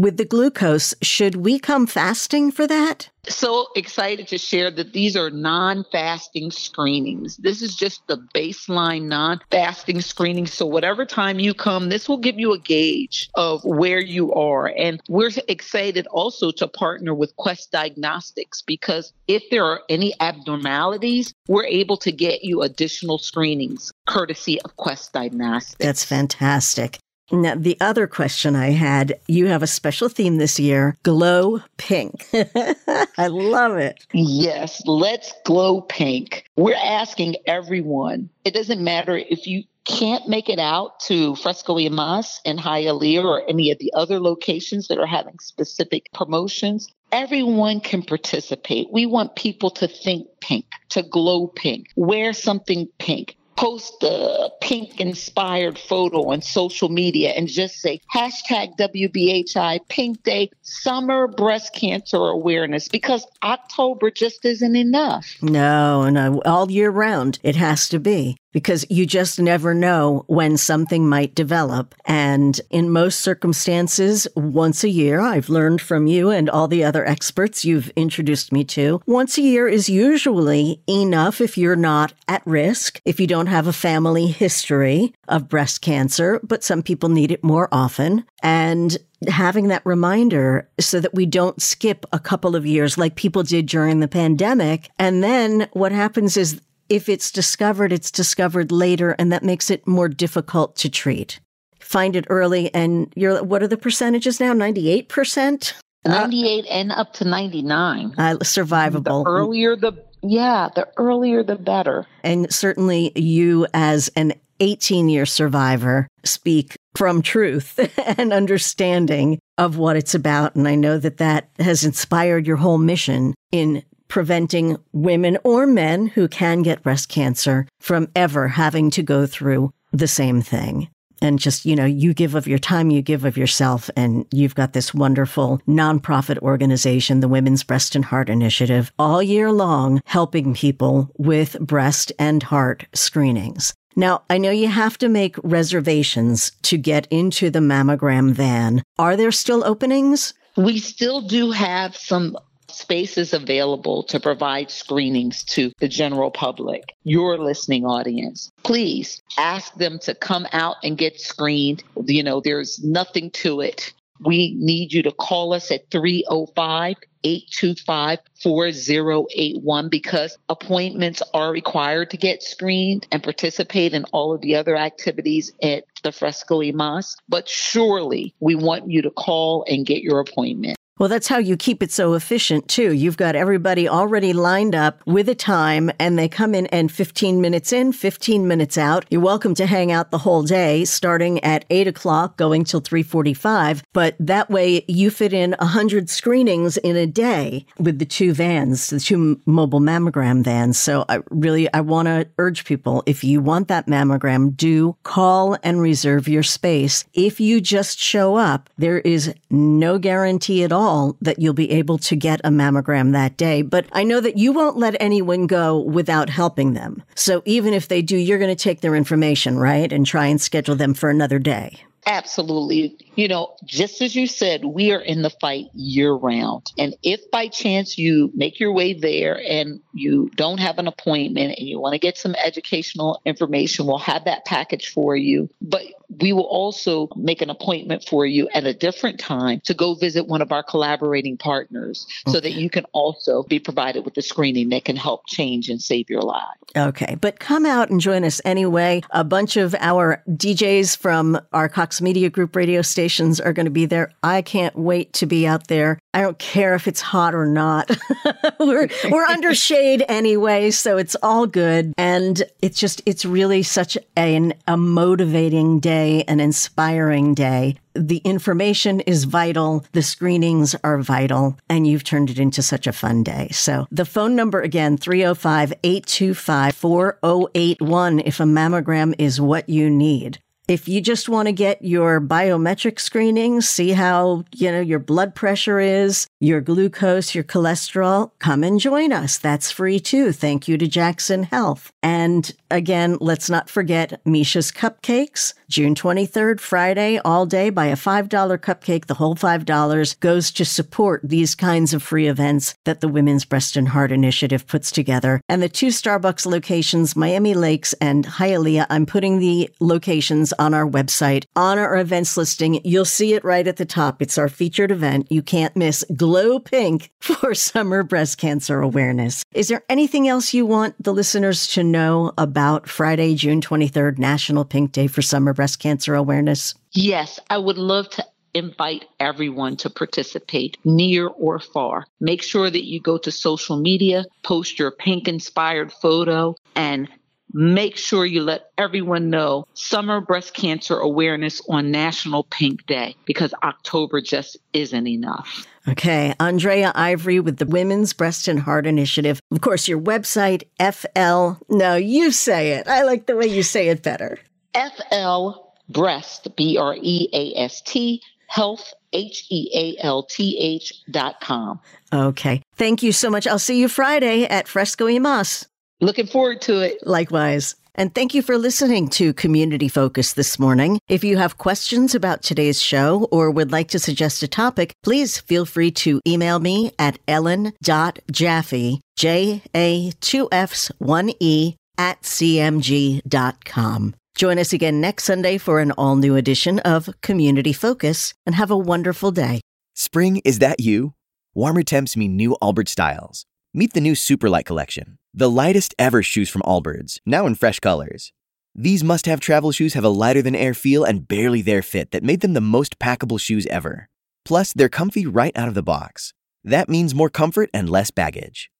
with 0.00 0.16
the 0.16 0.24
glucose, 0.24 0.94
should 1.02 1.36
we 1.36 1.58
come 1.58 1.86
fasting 1.86 2.50
for 2.50 2.66
that? 2.66 3.10
So 3.28 3.68
excited 3.76 4.28
to 4.28 4.38
share 4.38 4.70
that 4.70 4.94
these 4.94 5.14
are 5.14 5.28
non 5.28 5.84
fasting 5.92 6.50
screenings. 6.50 7.36
This 7.36 7.60
is 7.60 7.76
just 7.76 8.06
the 8.06 8.16
baseline 8.34 9.08
non 9.08 9.40
fasting 9.50 10.00
screening. 10.00 10.46
So, 10.46 10.64
whatever 10.64 11.04
time 11.04 11.38
you 11.38 11.52
come, 11.52 11.90
this 11.90 12.08
will 12.08 12.16
give 12.16 12.38
you 12.38 12.54
a 12.54 12.58
gauge 12.58 13.28
of 13.34 13.62
where 13.62 14.00
you 14.00 14.32
are. 14.32 14.72
And 14.74 15.02
we're 15.08 15.30
excited 15.48 16.06
also 16.06 16.50
to 16.52 16.66
partner 16.66 17.12
with 17.14 17.36
Quest 17.36 17.70
Diagnostics 17.70 18.62
because 18.62 19.12
if 19.28 19.42
there 19.50 19.66
are 19.66 19.82
any 19.90 20.14
abnormalities, 20.18 21.34
we're 21.46 21.66
able 21.66 21.98
to 21.98 22.10
get 22.10 22.42
you 22.42 22.62
additional 22.62 23.18
screenings 23.18 23.92
courtesy 24.06 24.60
of 24.62 24.76
Quest 24.76 25.12
Diagnostics. 25.12 25.76
That's 25.78 26.04
fantastic. 26.04 26.98
Now, 27.32 27.54
the 27.54 27.76
other 27.80 28.06
question 28.06 28.56
I 28.56 28.70
had 28.70 29.20
you 29.28 29.46
have 29.46 29.62
a 29.62 29.66
special 29.66 30.08
theme 30.08 30.36
this 30.36 30.58
year 30.58 30.96
glow 31.02 31.60
pink. 31.76 32.26
I 32.34 33.28
love 33.28 33.76
it. 33.76 34.04
Yes, 34.12 34.82
let's 34.86 35.32
glow 35.44 35.80
pink. 35.82 36.44
We're 36.56 36.74
asking 36.74 37.36
everyone, 37.46 38.30
it 38.44 38.54
doesn't 38.54 38.82
matter 38.82 39.16
if 39.16 39.46
you 39.46 39.64
can't 39.84 40.28
make 40.28 40.48
it 40.48 40.58
out 40.58 41.00
to 41.00 41.34
Fresco 41.36 41.74
y 41.74 41.88
Mas 41.88 42.40
in 42.44 42.58
Hialeah 42.58 43.24
or 43.24 43.48
any 43.48 43.70
of 43.70 43.78
the 43.78 43.92
other 43.94 44.20
locations 44.20 44.88
that 44.88 44.98
are 44.98 45.06
having 45.06 45.38
specific 45.38 46.06
promotions, 46.12 46.88
everyone 47.12 47.80
can 47.80 48.02
participate. 48.02 48.88
We 48.92 49.06
want 49.06 49.36
people 49.36 49.70
to 49.70 49.88
think 49.88 50.28
pink, 50.40 50.66
to 50.90 51.02
glow 51.02 51.46
pink, 51.46 51.88
wear 51.96 52.32
something 52.32 52.88
pink 52.98 53.36
post 53.60 54.02
a 54.02 54.48
pink 54.62 54.98
inspired 55.02 55.78
photo 55.78 56.30
on 56.30 56.40
social 56.40 56.88
media 56.88 57.28
and 57.32 57.46
just 57.46 57.74
say 57.74 58.00
hashtag 58.10 58.74
WBHI 58.78 59.86
Pink 59.86 60.22
Day 60.22 60.48
Summer 60.62 61.28
Breast 61.28 61.74
Cancer 61.74 62.16
Awareness 62.16 62.88
because 62.88 63.26
October 63.42 64.10
just 64.10 64.46
isn't 64.46 64.76
enough. 64.76 65.36
No, 65.42 66.08
no, 66.08 66.40
all 66.46 66.70
year 66.70 66.90
round 66.90 67.38
it 67.42 67.56
has 67.56 67.86
to 67.90 68.00
be 68.00 68.38
because 68.52 68.84
you 68.90 69.06
just 69.06 69.40
never 69.40 69.74
know 69.74 70.24
when 70.26 70.56
something 70.56 71.08
might 71.08 71.34
develop. 71.34 71.94
And 72.04 72.60
in 72.70 72.90
most 72.90 73.20
circumstances, 73.20 74.26
once 74.34 74.84
a 74.84 74.88
year, 74.88 75.20
I've 75.20 75.48
learned 75.48 75.80
from 75.80 76.06
you 76.06 76.30
and 76.30 76.50
all 76.50 76.68
the 76.68 76.84
other 76.84 77.06
experts 77.06 77.64
you've 77.64 77.90
introduced 77.90 78.52
me 78.52 78.64
to, 78.64 79.00
once 79.06 79.38
a 79.38 79.42
year 79.42 79.68
is 79.68 79.88
usually 79.88 80.82
enough 80.88 81.40
if 81.40 81.56
you're 81.56 81.76
not 81.76 82.12
at 82.28 82.46
risk, 82.46 83.00
if 83.04 83.20
you 83.20 83.26
don't 83.26 83.46
have 83.46 83.66
a 83.66 83.72
family 83.72 84.26
history 84.26 85.14
of 85.28 85.48
breast 85.48 85.80
cancer, 85.80 86.40
but 86.42 86.64
some 86.64 86.82
people 86.82 87.08
need 87.08 87.30
it 87.30 87.44
more 87.44 87.68
often. 87.72 88.24
And 88.42 88.96
having 89.28 89.68
that 89.68 89.84
reminder 89.84 90.68
so 90.78 90.98
that 91.00 91.14
we 91.14 91.26
don't 91.26 91.60
skip 91.60 92.06
a 92.12 92.18
couple 92.18 92.56
of 92.56 92.66
years 92.66 92.96
like 92.96 93.16
people 93.16 93.42
did 93.42 93.66
during 93.66 94.00
the 94.00 94.08
pandemic. 94.08 94.88
And 94.98 95.22
then 95.22 95.68
what 95.72 95.92
happens 95.92 96.36
is 96.36 96.60
if 96.90 97.08
it's 97.08 97.30
discovered, 97.30 97.92
it's 97.92 98.10
discovered 98.10 98.70
later, 98.70 99.12
and 99.12 99.32
that 99.32 99.42
makes 99.42 99.70
it 99.70 99.86
more 99.86 100.08
difficult 100.08 100.76
to 100.76 100.90
treat. 100.90 101.40
Find 101.80 102.14
it 102.14 102.26
early, 102.28 102.72
and 102.74 103.10
you're 103.16 103.42
what 103.42 103.62
are 103.62 103.68
the 103.68 103.78
percentages 103.78 104.40
now? 104.40 104.52
Ninety 104.52 104.90
eight 104.90 105.08
percent. 105.08 105.74
98 106.06 106.64
and 106.70 106.92
up 106.92 107.12
to 107.12 107.26
99. 107.26 108.14
Uh, 108.16 108.36
survivable. 108.36 109.22
The 109.24 109.30
earlier 109.30 109.76
the 109.76 109.92
yeah, 110.22 110.70
the 110.74 110.88
earlier 110.96 111.42
the 111.42 111.56
better. 111.56 112.06
And 112.24 112.50
certainly 112.52 113.12
you 113.14 113.66
as 113.74 114.10
an 114.16 114.32
18 114.60 115.08
year 115.08 115.26
survivor 115.26 116.06
speak 116.24 116.76
from 116.94 117.22
truth 117.22 117.78
and 118.18 118.32
understanding 118.32 119.38
of 119.58 119.76
what 119.76 119.96
it's 119.96 120.14
about. 120.14 120.54
And 120.54 120.68
I 120.68 120.74
know 120.74 120.98
that 120.98 121.18
that 121.18 121.50
has 121.58 121.84
inspired 121.84 122.46
your 122.46 122.56
whole 122.56 122.78
mission 122.78 123.34
in 123.52 123.82
preventing 124.10 124.76
women 124.92 125.38
or 125.42 125.66
men 125.66 126.08
who 126.08 126.28
can 126.28 126.60
get 126.60 126.82
breast 126.82 127.08
cancer 127.08 127.66
from 127.80 128.08
ever 128.14 128.48
having 128.48 128.90
to 128.90 129.02
go 129.02 129.24
through 129.24 129.72
the 129.92 130.08
same 130.08 130.42
thing. 130.42 130.88
And 131.22 131.38
just, 131.38 131.66
you 131.66 131.76
know, 131.76 131.84
you 131.84 132.14
give 132.14 132.34
of 132.34 132.46
your 132.46 132.58
time, 132.58 132.90
you 132.90 133.02
give 133.02 133.24
of 133.24 133.36
yourself, 133.36 133.90
and 133.94 134.26
you've 134.32 134.54
got 134.54 134.72
this 134.72 134.94
wonderful 134.94 135.60
nonprofit 135.68 136.38
organization, 136.38 137.20
the 137.20 137.28
Women's 137.28 137.62
Breast 137.62 137.94
and 137.94 138.04
Heart 138.04 138.30
Initiative, 138.30 138.90
all 138.98 139.22
year 139.22 139.52
long 139.52 140.00
helping 140.06 140.54
people 140.54 141.10
with 141.18 141.58
breast 141.60 142.10
and 142.18 142.42
heart 142.42 142.86
screenings. 142.94 143.74
Now, 143.96 144.22
I 144.30 144.38
know 144.38 144.50
you 144.50 144.68
have 144.68 144.96
to 144.98 145.08
make 145.08 145.36
reservations 145.42 146.52
to 146.62 146.78
get 146.78 147.06
into 147.10 147.50
the 147.50 147.58
mammogram 147.58 148.32
van. 148.32 148.82
Are 148.98 149.16
there 149.16 149.32
still 149.32 149.62
openings? 149.64 150.32
We 150.56 150.78
still 150.78 151.20
do 151.20 151.50
have 151.50 151.96
some 151.96 152.38
spaces 152.74 153.32
available 153.32 154.02
to 154.04 154.20
provide 154.20 154.70
screenings 154.70 155.44
to 155.44 155.72
the 155.78 155.88
general 155.88 156.30
public, 156.30 156.94
your 157.04 157.38
listening 157.38 157.84
audience. 157.84 158.50
Please 158.62 159.22
ask 159.38 159.74
them 159.74 159.98
to 160.00 160.14
come 160.14 160.46
out 160.52 160.76
and 160.82 160.98
get 160.98 161.20
screened. 161.20 161.82
You 162.04 162.22
know, 162.22 162.40
there's 162.40 162.82
nothing 162.82 163.30
to 163.32 163.60
it. 163.60 163.92
We 164.20 164.54
need 164.58 164.92
you 164.92 165.02
to 165.04 165.12
call 165.12 165.54
us 165.54 165.70
at 165.70 165.90
305 165.90 166.96
825 167.22 168.18
4081 168.42 169.88
because 169.88 170.38
appointments 170.48 171.22
are 171.34 171.52
required 171.52 172.10
to 172.10 172.16
get 172.16 172.42
screened 172.42 173.06
and 173.10 173.22
participate 173.22 173.92
in 173.92 174.04
all 174.12 174.34
of 174.34 174.40
the 174.40 174.56
other 174.56 174.76
activities 174.76 175.52
at 175.62 175.84
the 176.02 176.12
Fresco 176.12 176.60
Mas. 176.72 177.16
But 177.28 177.48
surely 177.48 178.34
we 178.40 178.54
want 178.54 178.90
you 178.90 179.02
to 179.02 179.10
call 179.10 179.64
and 179.68 179.84
get 179.84 180.02
your 180.02 180.20
appointment. 180.20 180.76
Well, 181.00 181.08
that's 181.08 181.28
how 181.28 181.38
you 181.38 181.56
keep 181.56 181.82
it 181.82 181.90
so 181.90 182.12
efficient, 182.12 182.68
too. 182.68 182.92
You've 182.92 183.16
got 183.16 183.34
everybody 183.34 183.88
already 183.88 184.34
lined 184.34 184.74
up 184.74 185.00
with 185.06 185.30
a 185.30 185.34
time, 185.34 185.90
and 185.98 186.18
they 186.18 186.28
come 186.28 186.54
in 186.54 186.66
and 186.66 186.92
15 186.92 187.40
minutes 187.40 187.72
in, 187.72 187.94
15 187.94 188.46
minutes 188.46 188.76
out. 188.76 189.06
You're 189.08 189.22
welcome 189.22 189.54
to 189.54 189.64
hang 189.64 189.90
out 189.90 190.10
the 190.10 190.18
whole 190.18 190.42
day, 190.42 190.84
starting 190.84 191.42
at 191.42 191.64
8 191.70 191.88
o'clock, 191.88 192.36
going 192.36 192.64
till 192.64 192.80
345. 192.80 193.82
But 193.94 194.14
that 194.20 194.50
way, 194.50 194.84
you 194.88 195.10
fit 195.10 195.32
in 195.32 195.52
100 195.58 196.10
screenings 196.10 196.76
in 196.76 196.96
a 196.96 197.06
day 197.06 197.64
with 197.78 197.98
the 197.98 198.04
two 198.04 198.34
vans, 198.34 198.90
the 198.90 199.00
two 199.00 199.40
mobile 199.46 199.80
mammogram 199.80 200.44
vans. 200.44 200.78
So 200.78 201.06
I 201.08 201.20
really, 201.30 201.72
I 201.72 201.80
want 201.80 202.08
to 202.08 202.28
urge 202.36 202.66
people, 202.66 203.02
if 203.06 203.24
you 203.24 203.40
want 203.40 203.68
that 203.68 203.86
mammogram, 203.86 204.54
do 204.54 204.98
call 205.04 205.56
and 205.62 205.80
reserve 205.80 206.28
your 206.28 206.42
space. 206.42 207.06
If 207.14 207.40
you 207.40 207.62
just 207.62 207.98
show 207.98 208.36
up, 208.36 208.68
there 208.76 208.98
is 208.98 209.32
no 209.48 209.98
guarantee 209.98 210.62
at 210.62 210.72
all 210.72 210.89
that 211.20 211.38
you'll 211.38 211.54
be 211.54 211.70
able 211.70 211.98
to 211.98 212.16
get 212.16 212.40
a 212.42 212.50
mammogram 212.50 213.12
that 213.12 213.36
day. 213.36 213.62
But 213.62 213.86
I 213.92 214.04
know 214.04 214.20
that 214.20 214.36
you 214.36 214.52
won't 214.52 214.76
let 214.76 214.96
anyone 215.00 215.46
go 215.46 215.78
without 215.78 216.28
helping 216.28 216.74
them. 216.74 217.02
So 217.14 217.42
even 217.44 217.72
if 217.74 217.88
they 217.88 218.02
do, 218.02 218.16
you're 218.16 218.38
going 218.38 218.54
to 218.54 218.62
take 218.62 218.80
their 218.80 218.96
information, 218.96 219.58
right? 219.58 219.92
And 219.92 220.04
try 220.04 220.26
and 220.26 220.40
schedule 220.40 220.76
them 220.76 220.94
for 220.94 221.08
another 221.08 221.38
day. 221.38 221.80
Absolutely. 222.06 222.96
You 223.14 223.28
know, 223.28 223.56
just 223.64 224.00
as 224.00 224.16
you 224.16 224.26
said, 224.26 224.64
we 224.64 224.92
are 224.92 225.00
in 225.00 225.22
the 225.22 225.30
fight 225.30 225.66
year 225.74 226.12
round. 226.12 226.66
And 226.78 226.96
if 227.02 227.30
by 227.30 227.48
chance 227.48 227.98
you 227.98 228.30
make 228.34 228.58
your 228.58 228.72
way 228.72 228.94
there 228.94 229.40
and 229.40 229.80
you 229.92 230.30
don't 230.34 230.58
have 230.58 230.78
an 230.78 230.86
appointment 230.86 231.58
and 231.58 231.68
you 231.68 231.78
want 231.78 231.94
to 231.94 231.98
get 231.98 232.16
some 232.16 232.34
educational 232.34 233.20
information, 233.24 233.86
we'll 233.86 233.98
have 233.98 234.24
that 234.24 234.44
package 234.44 234.92
for 234.92 235.16
you. 235.16 235.50
But 235.60 235.82
we 236.18 236.32
will 236.32 236.46
also 236.46 237.08
make 237.16 237.40
an 237.40 237.50
appointment 237.50 238.04
for 238.08 238.26
you 238.26 238.48
at 238.52 238.64
a 238.64 238.74
different 238.74 239.20
time 239.20 239.60
to 239.64 239.74
go 239.74 239.94
visit 239.94 240.26
one 240.26 240.42
of 240.42 240.50
our 240.50 240.62
collaborating 240.62 241.36
partners 241.36 242.06
okay. 242.26 242.32
so 242.32 242.40
that 242.40 242.52
you 242.52 242.68
can 242.68 242.84
also 242.92 243.42
be 243.44 243.58
provided 243.58 244.04
with 244.04 244.14
the 244.14 244.22
screening 244.22 244.70
that 244.70 244.84
can 244.84 244.96
help 244.96 245.26
change 245.26 245.68
and 245.68 245.80
save 245.80 246.10
your 246.10 246.22
life. 246.22 246.42
Okay. 246.76 247.16
But 247.20 247.38
come 247.38 247.64
out 247.64 247.90
and 247.90 248.00
join 248.00 248.24
us 248.24 248.40
anyway. 248.44 249.02
A 249.10 249.24
bunch 249.24 249.56
of 249.56 249.74
our 249.78 250.22
DJs 250.28 250.96
from 250.96 251.40
our 251.52 251.68
Cox 251.90 252.00
Media 252.00 252.30
Group 252.30 252.54
radio 252.54 252.82
stations 252.82 253.40
are 253.40 253.52
going 253.52 253.64
to 253.64 253.70
be 253.70 253.84
there. 253.84 254.12
I 254.22 254.42
can't 254.42 254.76
wait 254.76 255.12
to 255.14 255.26
be 255.26 255.44
out 255.44 255.66
there. 255.66 255.98
I 256.14 256.20
don't 256.20 256.38
care 256.38 256.76
if 256.76 256.86
it's 256.86 257.00
hot 257.00 257.34
or 257.34 257.46
not. 257.46 257.90
we're 258.60 258.88
we're 259.10 259.24
under 259.24 259.52
shade 259.56 260.04
anyway, 260.08 260.70
so 260.70 260.98
it's 260.98 261.16
all 261.20 261.48
good. 261.48 261.92
And 261.98 262.44
it's 262.62 262.78
just 262.78 263.02
it's 263.06 263.24
really 263.24 263.64
such 263.64 263.98
an, 264.14 264.54
a 264.68 264.76
motivating 264.76 265.80
day, 265.80 266.22
an 266.28 266.38
inspiring 266.38 267.34
day 267.34 267.76
the 267.94 268.18
information 268.18 269.00
is 269.00 269.24
vital, 269.24 269.84
the 269.92 270.02
screenings 270.02 270.76
are 270.84 271.02
vital, 271.02 271.58
and 271.68 271.88
you've 271.88 272.04
turned 272.04 272.30
it 272.30 272.38
into 272.38 272.62
such 272.62 272.86
a 272.86 272.92
fun 272.92 273.24
day. 273.24 273.48
So 273.50 273.88
the 273.90 274.04
phone 274.04 274.36
number 274.36 274.60
again, 274.60 274.96
305 274.96 275.72
825 275.82 276.74
4081 276.76 278.20
if 278.20 278.38
a 278.38 278.44
mammogram 278.44 279.12
is 279.18 279.40
what 279.40 279.68
you 279.68 279.90
need. 279.90 280.38
If 280.70 280.86
you 280.86 281.00
just 281.00 281.28
want 281.28 281.46
to 281.46 281.52
get 281.52 281.84
your 281.84 282.20
biometric 282.20 283.00
screenings, 283.00 283.68
see 283.68 283.90
how, 283.90 284.44
you 284.54 284.70
know, 284.70 284.80
your 284.80 285.00
blood 285.00 285.34
pressure 285.34 285.80
is, 285.80 286.28
your 286.38 286.60
glucose, 286.60 287.34
your 287.34 287.42
cholesterol, 287.42 288.30
come 288.38 288.62
and 288.62 288.78
join 288.78 289.12
us. 289.12 289.36
That's 289.36 289.72
free 289.72 289.98
too. 289.98 290.30
Thank 290.30 290.68
you 290.68 290.78
to 290.78 290.86
Jackson 290.86 291.42
Health. 291.42 291.90
And 292.04 292.54
again, 292.70 293.16
let's 293.20 293.50
not 293.50 293.68
forget 293.68 294.24
Misha's 294.24 294.70
Cupcakes, 294.70 295.54
June 295.70 295.94
23rd, 295.94 296.58
Friday, 296.58 297.20
all 297.24 297.46
day. 297.46 297.70
Buy 297.70 297.86
a 297.86 297.96
$5 297.96 298.28
cupcake. 298.58 299.06
The 299.06 299.14
whole 299.14 299.36
$5 299.36 300.18
goes 300.18 300.50
to 300.50 300.64
support 300.64 301.20
these 301.22 301.54
kinds 301.54 301.94
of 301.94 302.02
free 302.02 302.26
events 302.26 302.74
that 302.84 303.00
the 303.00 303.06
Women's 303.06 303.44
Breast 303.44 303.76
and 303.76 303.86
Heart 303.86 304.10
Initiative 304.10 304.66
puts 304.66 304.90
together. 304.90 305.40
And 305.48 305.62
the 305.62 305.68
two 305.68 305.86
Starbucks 305.86 306.44
locations, 306.44 307.14
Miami 307.14 307.54
Lakes 307.54 307.92
and 308.00 308.26
Hialeah, 308.26 308.86
I'm 308.90 309.06
putting 309.06 309.38
the 309.38 309.70
locations 309.78 310.52
on 310.54 310.74
our 310.74 310.88
website, 310.88 311.44
on 311.54 311.78
our 311.78 311.96
events 311.98 312.36
listing. 312.36 312.80
You'll 312.84 313.04
see 313.04 313.34
it 313.34 313.44
right 313.44 313.68
at 313.68 313.76
the 313.76 313.84
top. 313.84 314.20
It's 314.20 314.38
our 314.38 314.48
featured 314.48 314.90
event. 314.90 315.28
You 315.30 315.40
can't 315.40 315.76
miss 315.76 316.04
Glow 316.16 316.58
Pink 316.58 317.12
for 317.20 317.54
Summer 317.54 318.02
Breast 318.02 318.38
Cancer 318.38 318.80
Awareness. 318.80 319.44
Is 319.54 319.68
there 319.68 319.84
anything 319.88 320.26
else 320.26 320.52
you 320.52 320.66
want 320.66 321.00
the 321.00 321.14
listeners 321.14 321.68
to 321.68 321.84
know 321.84 322.32
about 322.36 322.88
Friday, 322.88 323.36
June 323.36 323.60
23rd, 323.60 324.18
National 324.18 324.64
Pink 324.64 324.90
Day 324.90 325.06
for 325.06 325.22
Summer 325.22 325.59
Breast 325.60 325.78
Cancer 325.78 326.14
Awareness? 326.14 326.74
Yes, 326.92 327.38
I 327.50 327.58
would 327.58 327.76
love 327.76 328.08
to 328.12 328.24
invite 328.54 329.04
everyone 329.20 329.76
to 329.76 329.90
participate 329.90 330.78
near 330.86 331.26
or 331.26 331.58
far. 331.60 332.06
Make 332.18 332.42
sure 332.42 332.70
that 332.70 332.86
you 332.86 332.98
go 332.98 333.18
to 333.18 333.30
social 333.30 333.76
media, 333.76 334.24
post 334.42 334.78
your 334.78 334.90
pink 334.90 335.28
inspired 335.28 335.92
photo, 335.92 336.54
and 336.74 337.10
make 337.52 337.98
sure 337.98 338.24
you 338.24 338.42
let 338.42 338.70
everyone 338.78 339.28
know 339.28 339.66
summer 339.74 340.22
breast 340.22 340.54
cancer 340.54 340.98
awareness 340.98 341.60
on 341.68 341.90
National 341.90 342.44
Pink 342.44 342.86
Day 342.86 343.14
because 343.26 343.52
October 343.62 344.22
just 344.22 344.56
isn't 344.72 345.06
enough. 345.06 345.66
Okay, 345.86 346.32
Andrea 346.40 346.90
Ivory 346.94 347.38
with 347.38 347.58
the 347.58 347.66
Women's 347.66 348.14
Breast 348.14 348.48
and 348.48 348.60
Heart 348.60 348.86
Initiative. 348.86 349.42
Of 349.50 349.60
course, 349.60 349.88
your 349.88 350.00
website, 350.00 350.62
FL. 350.78 351.62
No, 351.68 351.96
you 351.96 352.32
say 352.32 352.72
it. 352.72 352.88
I 352.88 353.02
like 353.02 353.26
the 353.26 353.36
way 353.36 353.46
you 353.46 353.62
say 353.62 353.88
it 353.88 354.02
better. 354.02 354.38
FL 354.74 355.50
Breast, 355.88 356.54
B 356.56 356.78
R 356.78 356.96
E 357.00 357.28
A 357.32 357.54
S 357.64 357.82
T, 357.82 358.22
health, 358.46 358.92
H 359.12 359.44
E 359.50 359.70
A 359.74 360.04
L 360.04 360.22
T 360.24 360.58
H 360.58 360.92
dot 361.10 361.40
com. 361.40 361.80
Okay. 362.12 362.62
Thank 362.76 363.02
you 363.02 363.12
so 363.12 363.30
much. 363.30 363.46
I'll 363.46 363.58
see 363.58 363.80
you 363.80 363.88
Friday 363.88 364.44
at 364.44 364.68
Fresco 364.68 365.06
y 365.06 365.18
Mas. 365.18 365.66
Looking 366.00 366.26
forward 366.26 366.62
to 366.62 366.80
it. 366.80 367.06
Likewise. 367.06 367.76
And 367.94 368.14
thank 368.14 368.34
you 368.34 368.42
for 368.42 368.56
listening 368.56 369.08
to 369.10 369.34
Community 369.34 369.88
Focus 369.88 370.32
this 370.32 370.58
morning. 370.58 370.98
If 371.08 371.24
you 371.24 371.36
have 371.36 371.58
questions 371.58 372.14
about 372.14 372.42
today's 372.42 372.80
show 372.80 373.28
or 373.30 373.50
would 373.50 373.72
like 373.72 373.88
to 373.88 373.98
suggest 373.98 374.42
a 374.42 374.48
topic, 374.48 374.92
please 375.02 375.38
feel 375.38 375.66
free 375.66 375.90
to 375.90 376.20
email 376.26 376.60
me 376.60 376.92
at 376.98 377.18
ellen.jaffe, 377.26 379.00
J 379.16 379.62
A 379.74 380.12
2 380.20 380.48
F's 380.52 380.92
1 380.98 381.32
E, 381.40 381.74
at 381.98 382.22
cmg.com. 382.22 384.14
Join 384.40 384.58
us 384.58 384.72
again 384.72 385.02
next 385.02 385.24
Sunday 385.24 385.58
for 385.58 385.80
an 385.80 385.92
all 385.98 386.16
new 386.16 386.34
edition 386.34 386.78
of 386.78 387.10
Community 387.20 387.74
Focus 387.74 388.32
and 388.46 388.54
have 388.54 388.70
a 388.70 388.78
wonderful 388.78 389.30
day. 389.30 389.60
Spring, 389.92 390.40
is 390.46 390.60
that 390.60 390.80
you? 390.80 391.12
Warmer 391.52 391.82
temps 391.82 392.16
mean 392.16 392.36
new 392.36 392.56
Allbirds 392.62 392.88
styles. 392.88 393.44
Meet 393.74 393.92
the 393.92 394.00
new 394.00 394.14
Superlight 394.14 394.64
collection, 394.64 395.18
the 395.34 395.50
lightest 395.50 395.94
ever 395.98 396.22
shoes 396.22 396.48
from 396.48 396.62
Allbirds, 396.62 397.18
now 397.26 397.44
in 397.44 397.54
fresh 397.54 397.80
colors. 397.80 398.32
These 398.74 399.04
must 399.04 399.26
have 399.26 399.40
travel 399.40 399.72
shoes 399.72 399.92
have 399.92 400.04
a 400.04 400.08
lighter 400.08 400.40
than 400.40 400.56
air 400.56 400.72
feel 400.72 401.04
and 401.04 401.28
barely 401.28 401.60
there 401.60 401.82
fit 401.82 402.10
that 402.12 402.24
made 402.24 402.40
them 402.40 402.54
the 402.54 402.62
most 402.62 402.98
packable 402.98 403.38
shoes 403.38 403.66
ever. 403.66 404.08
Plus, 404.46 404.72
they're 404.72 404.88
comfy 404.88 405.26
right 405.26 405.54
out 405.54 405.68
of 405.68 405.74
the 405.74 405.82
box. 405.82 406.32
That 406.64 406.88
means 406.88 407.14
more 407.14 407.28
comfort 407.28 407.68
and 407.74 407.90
less 407.90 408.10
baggage. 408.10 408.70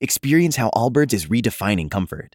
Experience 0.00 0.56
how 0.56 0.70
Allbirds 0.70 1.12
is 1.12 1.26
redefining 1.26 1.90
comfort. 1.90 2.34